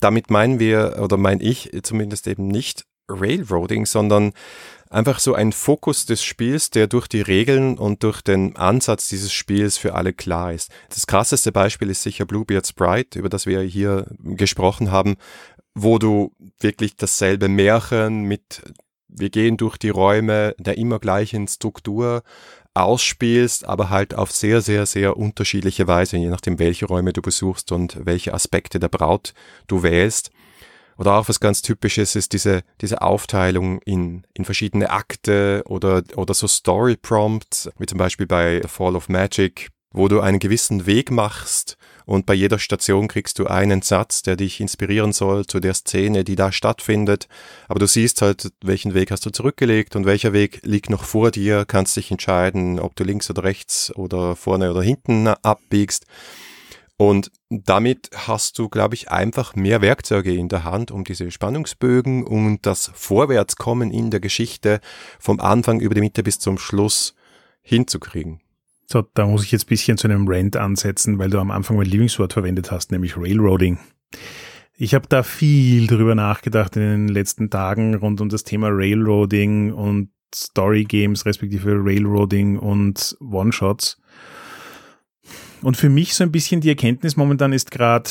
[0.00, 4.32] damit meinen wir, oder mein ich zumindest eben nicht Railroading, sondern
[4.92, 9.32] einfach so ein Fokus des Spiels, der durch die Regeln und durch den Ansatz dieses
[9.32, 10.70] Spiels für alle klar ist.
[10.90, 15.16] Das krasseste Beispiel ist sicher Bluebeard Sprite, über das wir hier gesprochen haben,
[15.74, 18.62] wo du wirklich dasselbe Märchen mit
[19.14, 22.22] wir gehen durch die Räume der immer gleichen Struktur
[22.74, 27.70] ausspielst, aber halt auf sehr, sehr, sehr unterschiedliche Weise, je nachdem, welche Räume du besuchst
[27.70, 29.34] und welche Aspekte der Braut
[29.66, 30.30] du wählst.
[30.96, 36.34] Oder auch was ganz typisches ist diese, diese Aufteilung in, in verschiedene Akte oder, oder
[36.34, 41.10] so Story Prompts, wie zum Beispiel bei Fall of Magic, wo du einen gewissen Weg
[41.10, 45.74] machst und bei jeder Station kriegst du einen Satz, der dich inspirieren soll zu der
[45.74, 47.28] Szene, die da stattfindet.
[47.68, 51.30] Aber du siehst halt, welchen Weg hast du zurückgelegt und welcher Weg liegt noch vor
[51.30, 56.06] dir, kannst dich entscheiden, ob du links oder rechts oder vorne oder hinten abbiegst.
[56.96, 62.22] Und damit hast du, glaube ich, einfach mehr Werkzeuge in der Hand, um diese Spannungsbögen
[62.24, 64.80] und das Vorwärtskommen in der Geschichte
[65.18, 67.14] vom Anfang über die Mitte bis zum Schluss
[67.60, 68.40] hinzukriegen.
[68.92, 71.78] So, da muss ich jetzt ein bisschen zu einem Rant ansetzen, weil du am Anfang
[71.78, 73.78] mein Lieblingswort verwendet hast, nämlich Railroading.
[74.76, 79.72] Ich habe da viel drüber nachgedacht in den letzten Tagen rund um das Thema Railroading
[79.72, 83.98] und Story Games, respektive Railroading und One-Shots.
[85.62, 88.10] Und für mich so ein bisschen die Erkenntnis momentan ist gerade,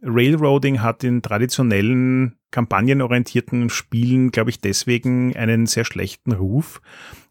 [0.00, 6.80] Railroading hat in traditionellen kampagnenorientierten Spielen, glaube ich, deswegen einen sehr schlechten Ruf,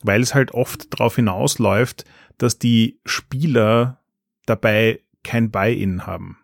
[0.03, 2.03] weil es halt oft darauf hinausläuft,
[2.37, 4.01] dass die Spieler
[4.45, 6.37] dabei kein Buy-in haben.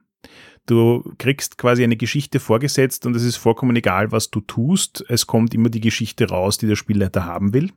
[0.66, 5.04] Du kriegst quasi eine Geschichte vorgesetzt und es ist vollkommen egal, was du tust.
[5.10, 7.72] Es kommt immer die Geschichte raus, die der Spielleiter haben will.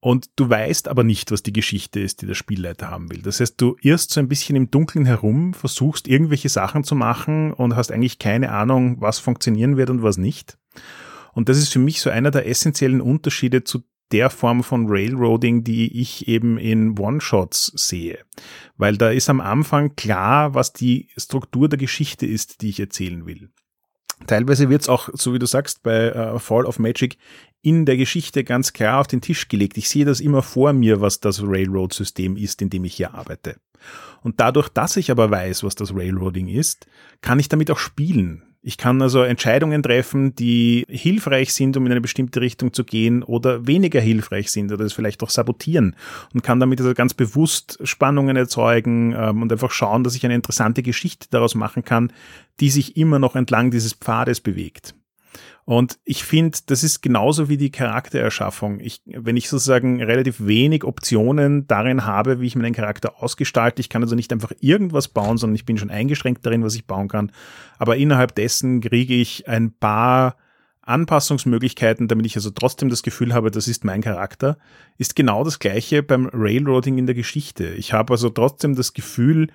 [0.00, 3.20] Und du weißt aber nicht, was die Geschichte ist, die der Spielleiter haben will.
[3.20, 7.52] Das heißt, du irrst so ein bisschen im Dunkeln herum, versuchst irgendwelche Sachen zu machen
[7.52, 10.56] und hast eigentlich keine Ahnung, was funktionieren wird und was nicht.
[11.32, 13.82] Und das ist für mich so einer der essentiellen Unterschiede zu
[14.12, 18.18] der Form von Railroading, die ich eben in One-Shots sehe.
[18.76, 23.26] Weil da ist am Anfang klar, was die Struktur der Geschichte ist, die ich erzählen
[23.26, 23.50] will.
[24.26, 27.16] Teilweise wird es auch, so wie du sagst, bei uh, Fall of Magic
[27.62, 29.78] in der Geschichte ganz klar auf den Tisch gelegt.
[29.78, 33.56] Ich sehe das immer vor mir, was das Railroad-System ist, in dem ich hier arbeite.
[34.22, 36.86] Und dadurch, dass ich aber weiß, was das Railroading ist,
[37.20, 38.42] kann ich damit auch spielen.
[38.68, 43.22] Ich kann also Entscheidungen treffen, die hilfreich sind, um in eine bestimmte Richtung zu gehen
[43.22, 45.96] oder weniger hilfreich sind oder es vielleicht auch sabotieren
[46.34, 50.34] und kann damit also ganz bewusst Spannungen erzeugen ähm, und einfach schauen, dass ich eine
[50.34, 52.12] interessante Geschichte daraus machen kann,
[52.60, 54.94] die sich immer noch entlang dieses Pfades bewegt.
[55.64, 58.80] Und ich finde, das ist genauso wie die Charaktererschaffung.
[58.80, 63.90] Ich, wenn ich sozusagen relativ wenig Optionen darin habe, wie ich meinen Charakter ausgestalte, ich
[63.90, 67.08] kann also nicht einfach irgendwas bauen, sondern ich bin schon eingeschränkt darin, was ich bauen
[67.08, 67.32] kann.
[67.78, 70.36] Aber innerhalb dessen kriege ich ein paar
[70.88, 74.56] Anpassungsmöglichkeiten, damit ich also trotzdem das Gefühl habe, das ist mein Charakter,
[74.96, 77.66] ist genau das gleiche beim Railroading in der Geschichte.
[77.66, 79.48] Ich habe also trotzdem das Gefühl,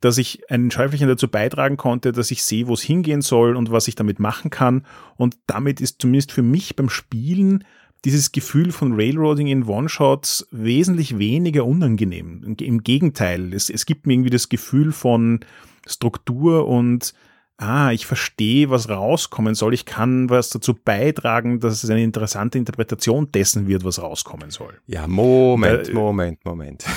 [0.00, 3.70] dass ich ein Schäufelchen dazu beitragen konnte, dass ich sehe, wo es hingehen soll und
[3.70, 4.86] was ich damit machen kann.
[5.16, 7.64] Und damit ist zumindest für mich beim Spielen
[8.04, 12.56] dieses Gefühl von Railroading in One-Shots wesentlich weniger unangenehm.
[12.60, 15.40] Im Gegenteil, es, es gibt mir irgendwie das Gefühl von
[15.86, 17.12] Struktur und
[17.58, 22.56] ah, ich verstehe, was rauskommen soll, ich kann was dazu beitragen, dass es eine interessante
[22.56, 24.74] Interpretation dessen wird, was rauskommen soll.
[24.86, 26.84] Ja, Moment, Moment, Moment.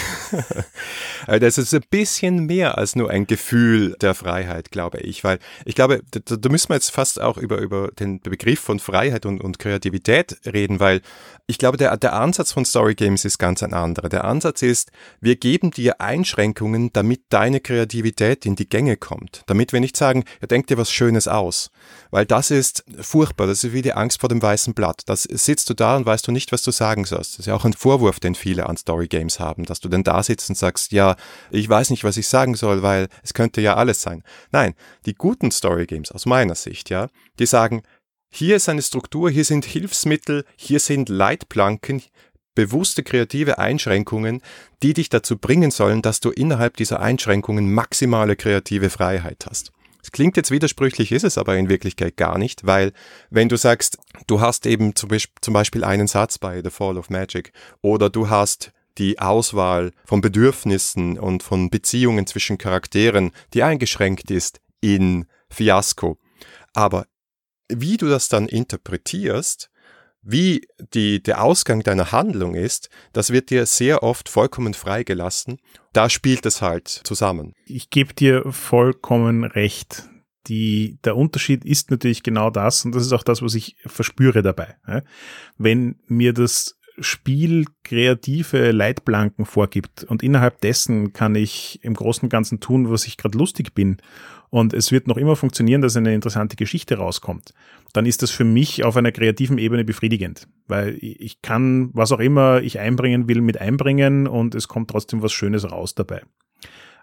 [1.28, 5.38] Äh, das ist ein bisschen mehr als nur ein Gefühl der Freiheit, glaube ich, weil
[5.66, 9.28] ich glaube, da, da müssen wir jetzt fast auch über, über den Begriff von Freiheit
[9.28, 11.01] und, und Kreativität reden, weil
[11.45, 14.09] ich glaube, der, der Ansatz von Story Games ist ganz ein anderer.
[14.09, 19.43] Der Ansatz ist, wir geben dir Einschränkungen, damit deine Kreativität in die Gänge kommt.
[19.47, 21.72] Damit wir nicht sagen, ja, denk dir was Schönes aus.
[22.12, 25.04] Weil das ist furchtbar, das ist wie die Angst vor dem weißen Blatt.
[25.06, 27.34] Das sitzt du da und weißt du nicht, was du sagen sollst.
[27.34, 30.04] Das ist ja auch ein Vorwurf, den viele an Story Games haben, dass du denn
[30.04, 31.16] da sitzt und sagst, ja,
[31.49, 34.24] ich weiß nicht, was ich sagen soll, weil es könnte ja alles sein.
[34.52, 34.76] Nein,
[35.06, 37.08] die guten Story Games aus meiner Sicht, ja,
[37.39, 37.84] die sagen,
[38.34, 42.02] hier ist eine Struktur, hier sind Hilfsmittel, hier sind Leitplanken,
[42.56, 44.41] bewusste kreative Einschränkungen,
[44.84, 49.72] die dich dazu bringen sollen, dass du innerhalb dieser Einschränkungen maximale kreative Freiheit hast.
[50.04, 52.93] Es klingt jetzt widersprüchlich, ist es aber in Wirklichkeit gar nicht, weil
[53.30, 53.97] wenn du sagst,
[54.28, 58.72] du hast eben zum Beispiel einen Satz bei The Fall of Magic oder du hast
[58.97, 66.18] die Auswahl von Bedürfnissen und von Beziehungen zwischen Charakteren, die eingeschränkt ist in Fiasco.
[66.74, 67.06] Aber
[67.70, 69.70] wie du das dann interpretierst,
[70.24, 75.59] wie die, der Ausgang deiner Handlung ist, das wird dir sehr oft vollkommen freigelassen.
[75.93, 77.53] Da spielt es halt zusammen.
[77.65, 80.07] Ich gebe dir vollkommen recht.
[80.47, 84.41] Die, der Unterschied ist natürlich genau das, und das ist auch das, was ich verspüre
[84.41, 84.76] dabei.
[85.57, 90.04] Wenn mir das Spiel kreative Leitplanken vorgibt.
[90.04, 93.98] Und innerhalb dessen kann ich im Großen und Ganzen tun, was ich gerade lustig bin.
[94.50, 97.54] Und es wird noch immer funktionieren, dass eine interessante Geschichte rauskommt,
[97.94, 102.20] dann ist das für mich auf einer kreativen Ebene befriedigend, weil ich kann, was auch
[102.20, 106.22] immer ich einbringen will, mit einbringen und es kommt trotzdem was Schönes raus dabei.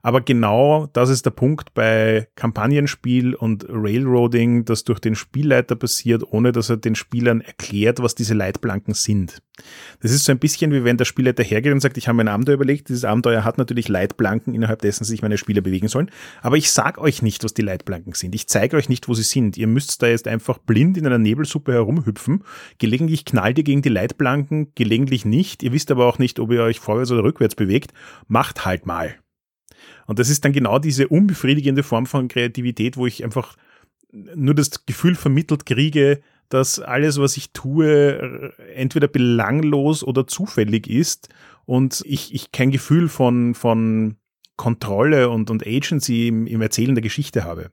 [0.02, 6.22] Aber genau das ist der Punkt bei Kampagnenspiel und Railroading, das durch den Spielleiter passiert,
[6.30, 9.42] ohne dass er den Spielern erklärt, was diese Leitplanken sind.
[10.00, 12.22] Das ist so ein bisschen wie wenn der Spielleiter hergeht und sagt, ich habe mir
[12.22, 16.10] ein Abenteuer überlegt, dieses Abenteuer hat natürlich Leitplanken, innerhalb dessen sich meine Spieler bewegen sollen,
[16.42, 18.34] aber ich sage euch nicht, was die Leitplanken sind.
[18.34, 19.56] Ich zeige euch nicht, wo sie sind.
[19.56, 22.44] Ihr müsst da jetzt einfach blind in einer Nebelsuppe herumhüpfen.
[22.78, 25.62] Gelegentlich knallt ihr gegen die Leitplanken, gelegentlich nicht.
[25.62, 27.92] Ihr wisst aber auch nicht, ob ihr euch vorwärts oder rückwärts bewegt.
[28.28, 29.16] Macht halt mal.
[30.06, 33.56] Und das ist dann genau diese unbefriedigende Form von Kreativität, wo ich einfach
[34.12, 41.28] nur das Gefühl vermittelt kriege, dass alles, was ich tue, entweder belanglos oder zufällig ist
[41.66, 44.16] und ich, ich kein Gefühl von, von
[44.56, 47.70] Kontrolle und, und Agency im, im Erzählen der Geschichte habe.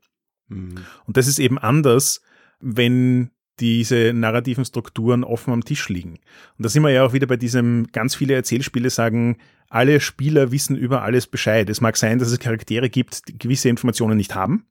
[0.49, 0.76] Mhm.
[1.06, 2.22] Und das ist eben anders,
[2.60, 6.20] wenn diese narrativen Strukturen offen am Tisch liegen.
[6.58, 9.38] Und da sind wir ja auch wieder bei diesem, ganz viele Erzählspiele sagen,
[9.70, 11.70] alle Spieler wissen über alles Bescheid.
[11.70, 14.66] Es mag sein, dass es Charaktere gibt, die gewisse Informationen nicht haben.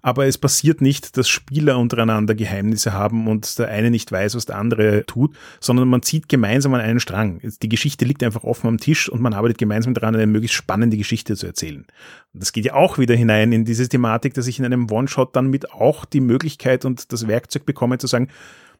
[0.00, 4.46] Aber es passiert nicht, dass Spieler untereinander Geheimnisse haben und der eine nicht weiß, was
[4.46, 7.40] der andere tut, sondern man zieht gemeinsam an einen Strang.
[7.62, 10.96] Die Geschichte liegt einfach offen am Tisch und man arbeitet gemeinsam daran, eine möglichst spannende
[10.96, 11.84] Geschichte zu erzählen.
[12.32, 15.34] Und das geht ja auch wieder hinein in diese Thematik, dass ich in einem One-Shot
[15.34, 18.28] dann mit auch die Möglichkeit und das Werkzeug bekomme zu sagen,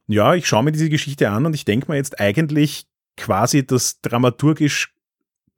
[0.06, 4.00] ja, ich schaue mir diese Geschichte an und ich denke mir jetzt eigentlich quasi das
[4.00, 4.94] dramaturgisch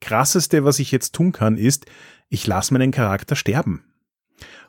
[0.01, 1.85] krasseste, was ich jetzt tun kann, ist,
[2.27, 3.85] ich lasse meinen Charakter sterben.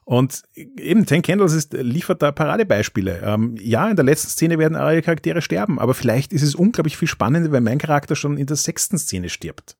[0.05, 3.22] Und eben, Ten Candles ist, liefert da Paradebeispiele.
[3.24, 6.96] Ähm, ja, in der letzten Szene werden alle Charaktere sterben, aber vielleicht ist es unglaublich
[6.96, 9.76] viel spannender, wenn mein Charakter schon in der sechsten Szene stirbt.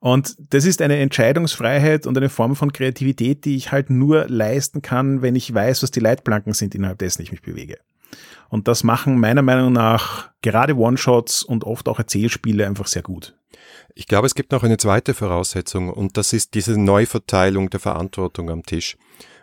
[0.00, 4.80] Und das ist eine Entscheidungsfreiheit und eine Form von Kreativität, die ich halt nur leisten
[4.80, 7.78] kann, wenn ich weiß, was die Leitplanken sind, innerhalb dessen ich mich bewege.
[8.48, 13.34] Und das machen meiner Meinung nach gerade One-Shots und oft auch Erzählspiele einfach sehr gut.
[13.94, 18.50] Ich glaube, es gibt noch eine zweite Voraussetzung und das ist diese Neuverteilung der Verantwortung
[18.50, 18.96] am Tisch.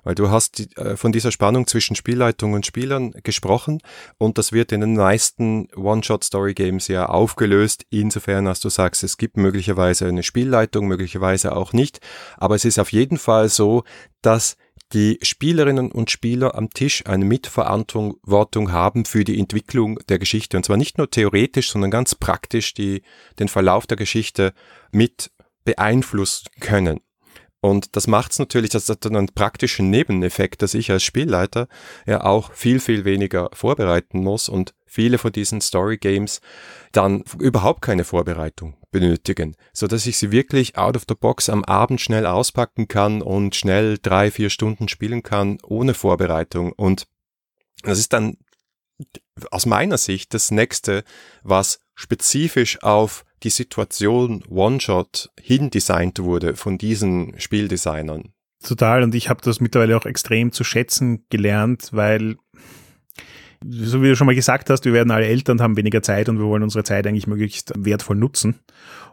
[0.05, 3.81] Weil du hast die, äh, von dieser Spannung zwischen Spielleitung und Spielern gesprochen
[4.17, 9.35] und das wird in den meisten One-Shot-Story-Games ja aufgelöst, insofern als du sagst, es gibt
[9.35, 11.99] möglicherweise eine Spielleitung, möglicherweise auch nicht,
[12.37, 13.83] aber es ist auf jeden Fall so,
[14.21, 14.55] dass
[14.93, 20.57] die Spielerinnen und Spieler am Tisch eine Mitverantwortung haben für die Entwicklung der Geschichte.
[20.57, 23.01] Und zwar nicht nur theoretisch, sondern ganz praktisch die,
[23.39, 24.53] den Verlauf der Geschichte
[24.91, 25.31] mit
[25.63, 27.01] beeinflussen können.
[27.66, 31.68] Und das macht es natürlich, das hat dann einen praktischen Nebeneffekt, dass ich als Spielleiter
[32.05, 36.41] ja auch viel, viel weniger vorbereiten muss und viele von diesen Story Games
[36.91, 41.63] dann überhaupt keine Vorbereitung benötigen, so dass ich sie wirklich out of the box am
[41.63, 46.72] Abend schnell auspacken kann und schnell drei, vier Stunden spielen kann ohne Vorbereitung.
[46.72, 47.07] Und
[47.82, 48.38] das ist dann
[49.51, 51.03] aus meiner Sicht das nächste,
[51.43, 58.33] was spezifisch auf die Situation One-Shot hindesignt wurde von diesen Spieldesignern.
[58.63, 62.38] Total, und ich habe das mittlerweile auch extrem zu schätzen gelernt, weil,
[63.63, 66.29] so wie du schon mal gesagt hast, wir werden alle älter und haben weniger Zeit
[66.29, 68.59] und wir wollen unsere Zeit eigentlich möglichst wertvoll nutzen.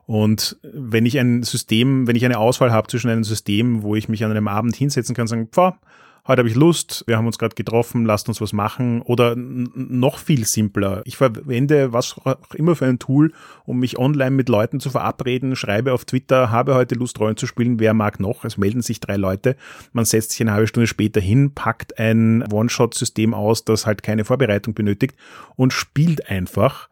[0.07, 4.09] Und wenn ich ein System, wenn ich eine Auswahl habe zwischen einem System, wo ich
[4.09, 5.79] mich an einem Abend hinsetzen kann und sagen, pfah,
[6.27, 9.03] heute habe ich Lust, wir haben uns gerade getroffen, lasst uns was machen.
[9.03, 11.03] Oder noch viel simpler.
[11.05, 13.33] Ich verwende was auch immer für ein Tool,
[13.64, 17.47] um mich online mit Leuten zu verabreden, schreibe auf Twitter, habe heute Lust, Rollen zu
[17.47, 18.45] spielen, wer mag noch?
[18.45, 19.57] Es melden sich drei Leute.
[19.93, 24.25] Man setzt sich eine halbe Stunde später hin, packt ein One-Shot-System aus, das halt keine
[24.25, 25.16] Vorbereitung benötigt
[25.57, 26.89] und spielt einfach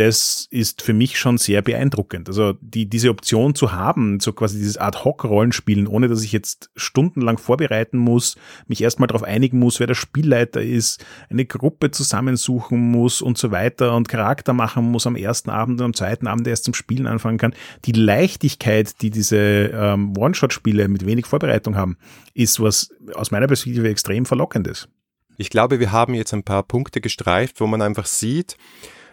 [0.00, 2.28] das ist für mich schon sehr beeindruckend.
[2.28, 7.36] Also die, diese Option zu haben, so quasi dieses Ad-Hoc-Rollenspielen, ohne dass ich jetzt stundenlang
[7.36, 13.20] vorbereiten muss, mich erstmal darauf einigen muss, wer der Spielleiter ist, eine Gruppe zusammensuchen muss
[13.20, 16.64] und so weiter und Charakter machen muss am ersten Abend und am zweiten Abend erst
[16.64, 17.54] zum Spielen anfangen kann.
[17.84, 21.98] Die Leichtigkeit, die diese ähm, One-Shot-Spiele mit wenig Vorbereitung haben,
[22.32, 24.88] ist was aus meiner Perspektive extrem verlockendes.
[25.36, 28.56] Ich glaube, wir haben jetzt ein paar Punkte gestreift, wo man einfach sieht,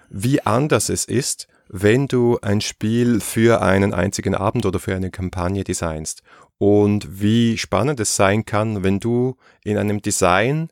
[0.09, 5.11] wie anders es ist, wenn du ein Spiel für einen einzigen Abend oder für eine
[5.11, 6.23] Kampagne designst
[6.57, 10.69] und wie spannend es sein kann, wenn du in einem Design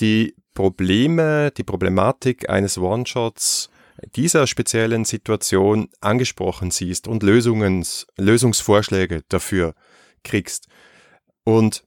[0.00, 3.70] die Probleme, die Problematik eines One-Shots
[4.16, 9.74] dieser speziellen Situation angesprochen siehst und Lösungens, Lösungsvorschläge dafür
[10.24, 10.68] kriegst.
[11.44, 11.84] Und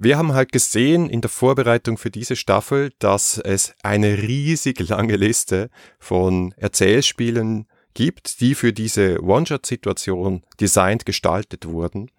[0.00, 5.16] wir haben halt gesehen in der Vorbereitung für diese Staffel, dass es eine riesig lange
[5.16, 12.10] Liste von Erzählspielen gibt, die für diese One-Shot-Situation designt gestaltet wurden.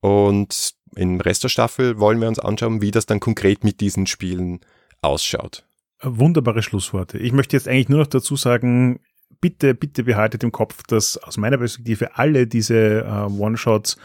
[0.00, 4.06] Und im Rest der Staffel wollen wir uns anschauen, wie das dann konkret mit diesen
[4.06, 4.60] Spielen
[5.00, 5.64] ausschaut.
[6.02, 7.18] Wunderbare Schlussworte.
[7.18, 9.00] Ich möchte jetzt eigentlich nur noch dazu sagen,
[9.40, 13.96] bitte, bitte behaltet im Kopf, dass aus meiner Perspektive alle diese uh, One-Shots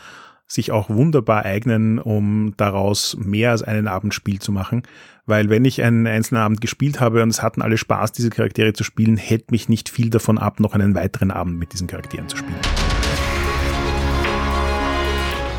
[0.47, 4.83] sich auch wunderbar eignen, um daraus mehr als einen Abendspiel zu machen.
[5.25, 8.71] Weil wenn ich einen einzelnen Abend gespielt habe und es hatten alle Spaß, diese Charaktere
[8.71, 12.29] zu spielen, hält mich nicht viel davon ab, noch einen weiteren Abend mit diesen Charakteren
[12.29, 12.55] zu spielen.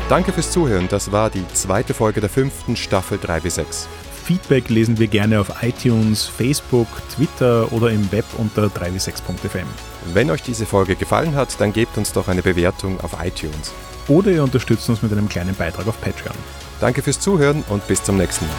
[0.09, 0.87] Danke fürs Zuhören.
[0.89, 3.87] Das war die zweite Folge der fünften Staffel 3 bis 6.
[4.23, 9.67] Feedback lesen wir gerne auf iTunes, Facebook, Twitter oder im Web unter 3w6.fm.
[10.13, 13.71] Wenn euch diese Folge gefallen hat, dann gebt uns doch eine Bewertung auf iTunes
[14.09, 16.35] oder ihr unterstützt uns mit einem kleinen Beitrag auf Patreon.
[16.79, 18.55] Danke fürs Zuhören und bis zum nächsten Mal.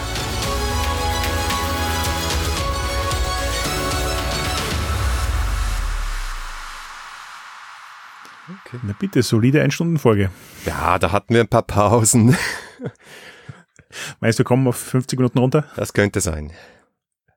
[8.67, 8.79] Okay.
[8.83, 10.31] Na bitte, solide Ein-Stunden-Folge.
[10.65, 12.37] Ja, da hatten wir ein paar Pausen.
[14.21, 15.65] Meinst du, wir kommen auf 50 Minuten runter?
[15.77, 16.53] Das könnte sein.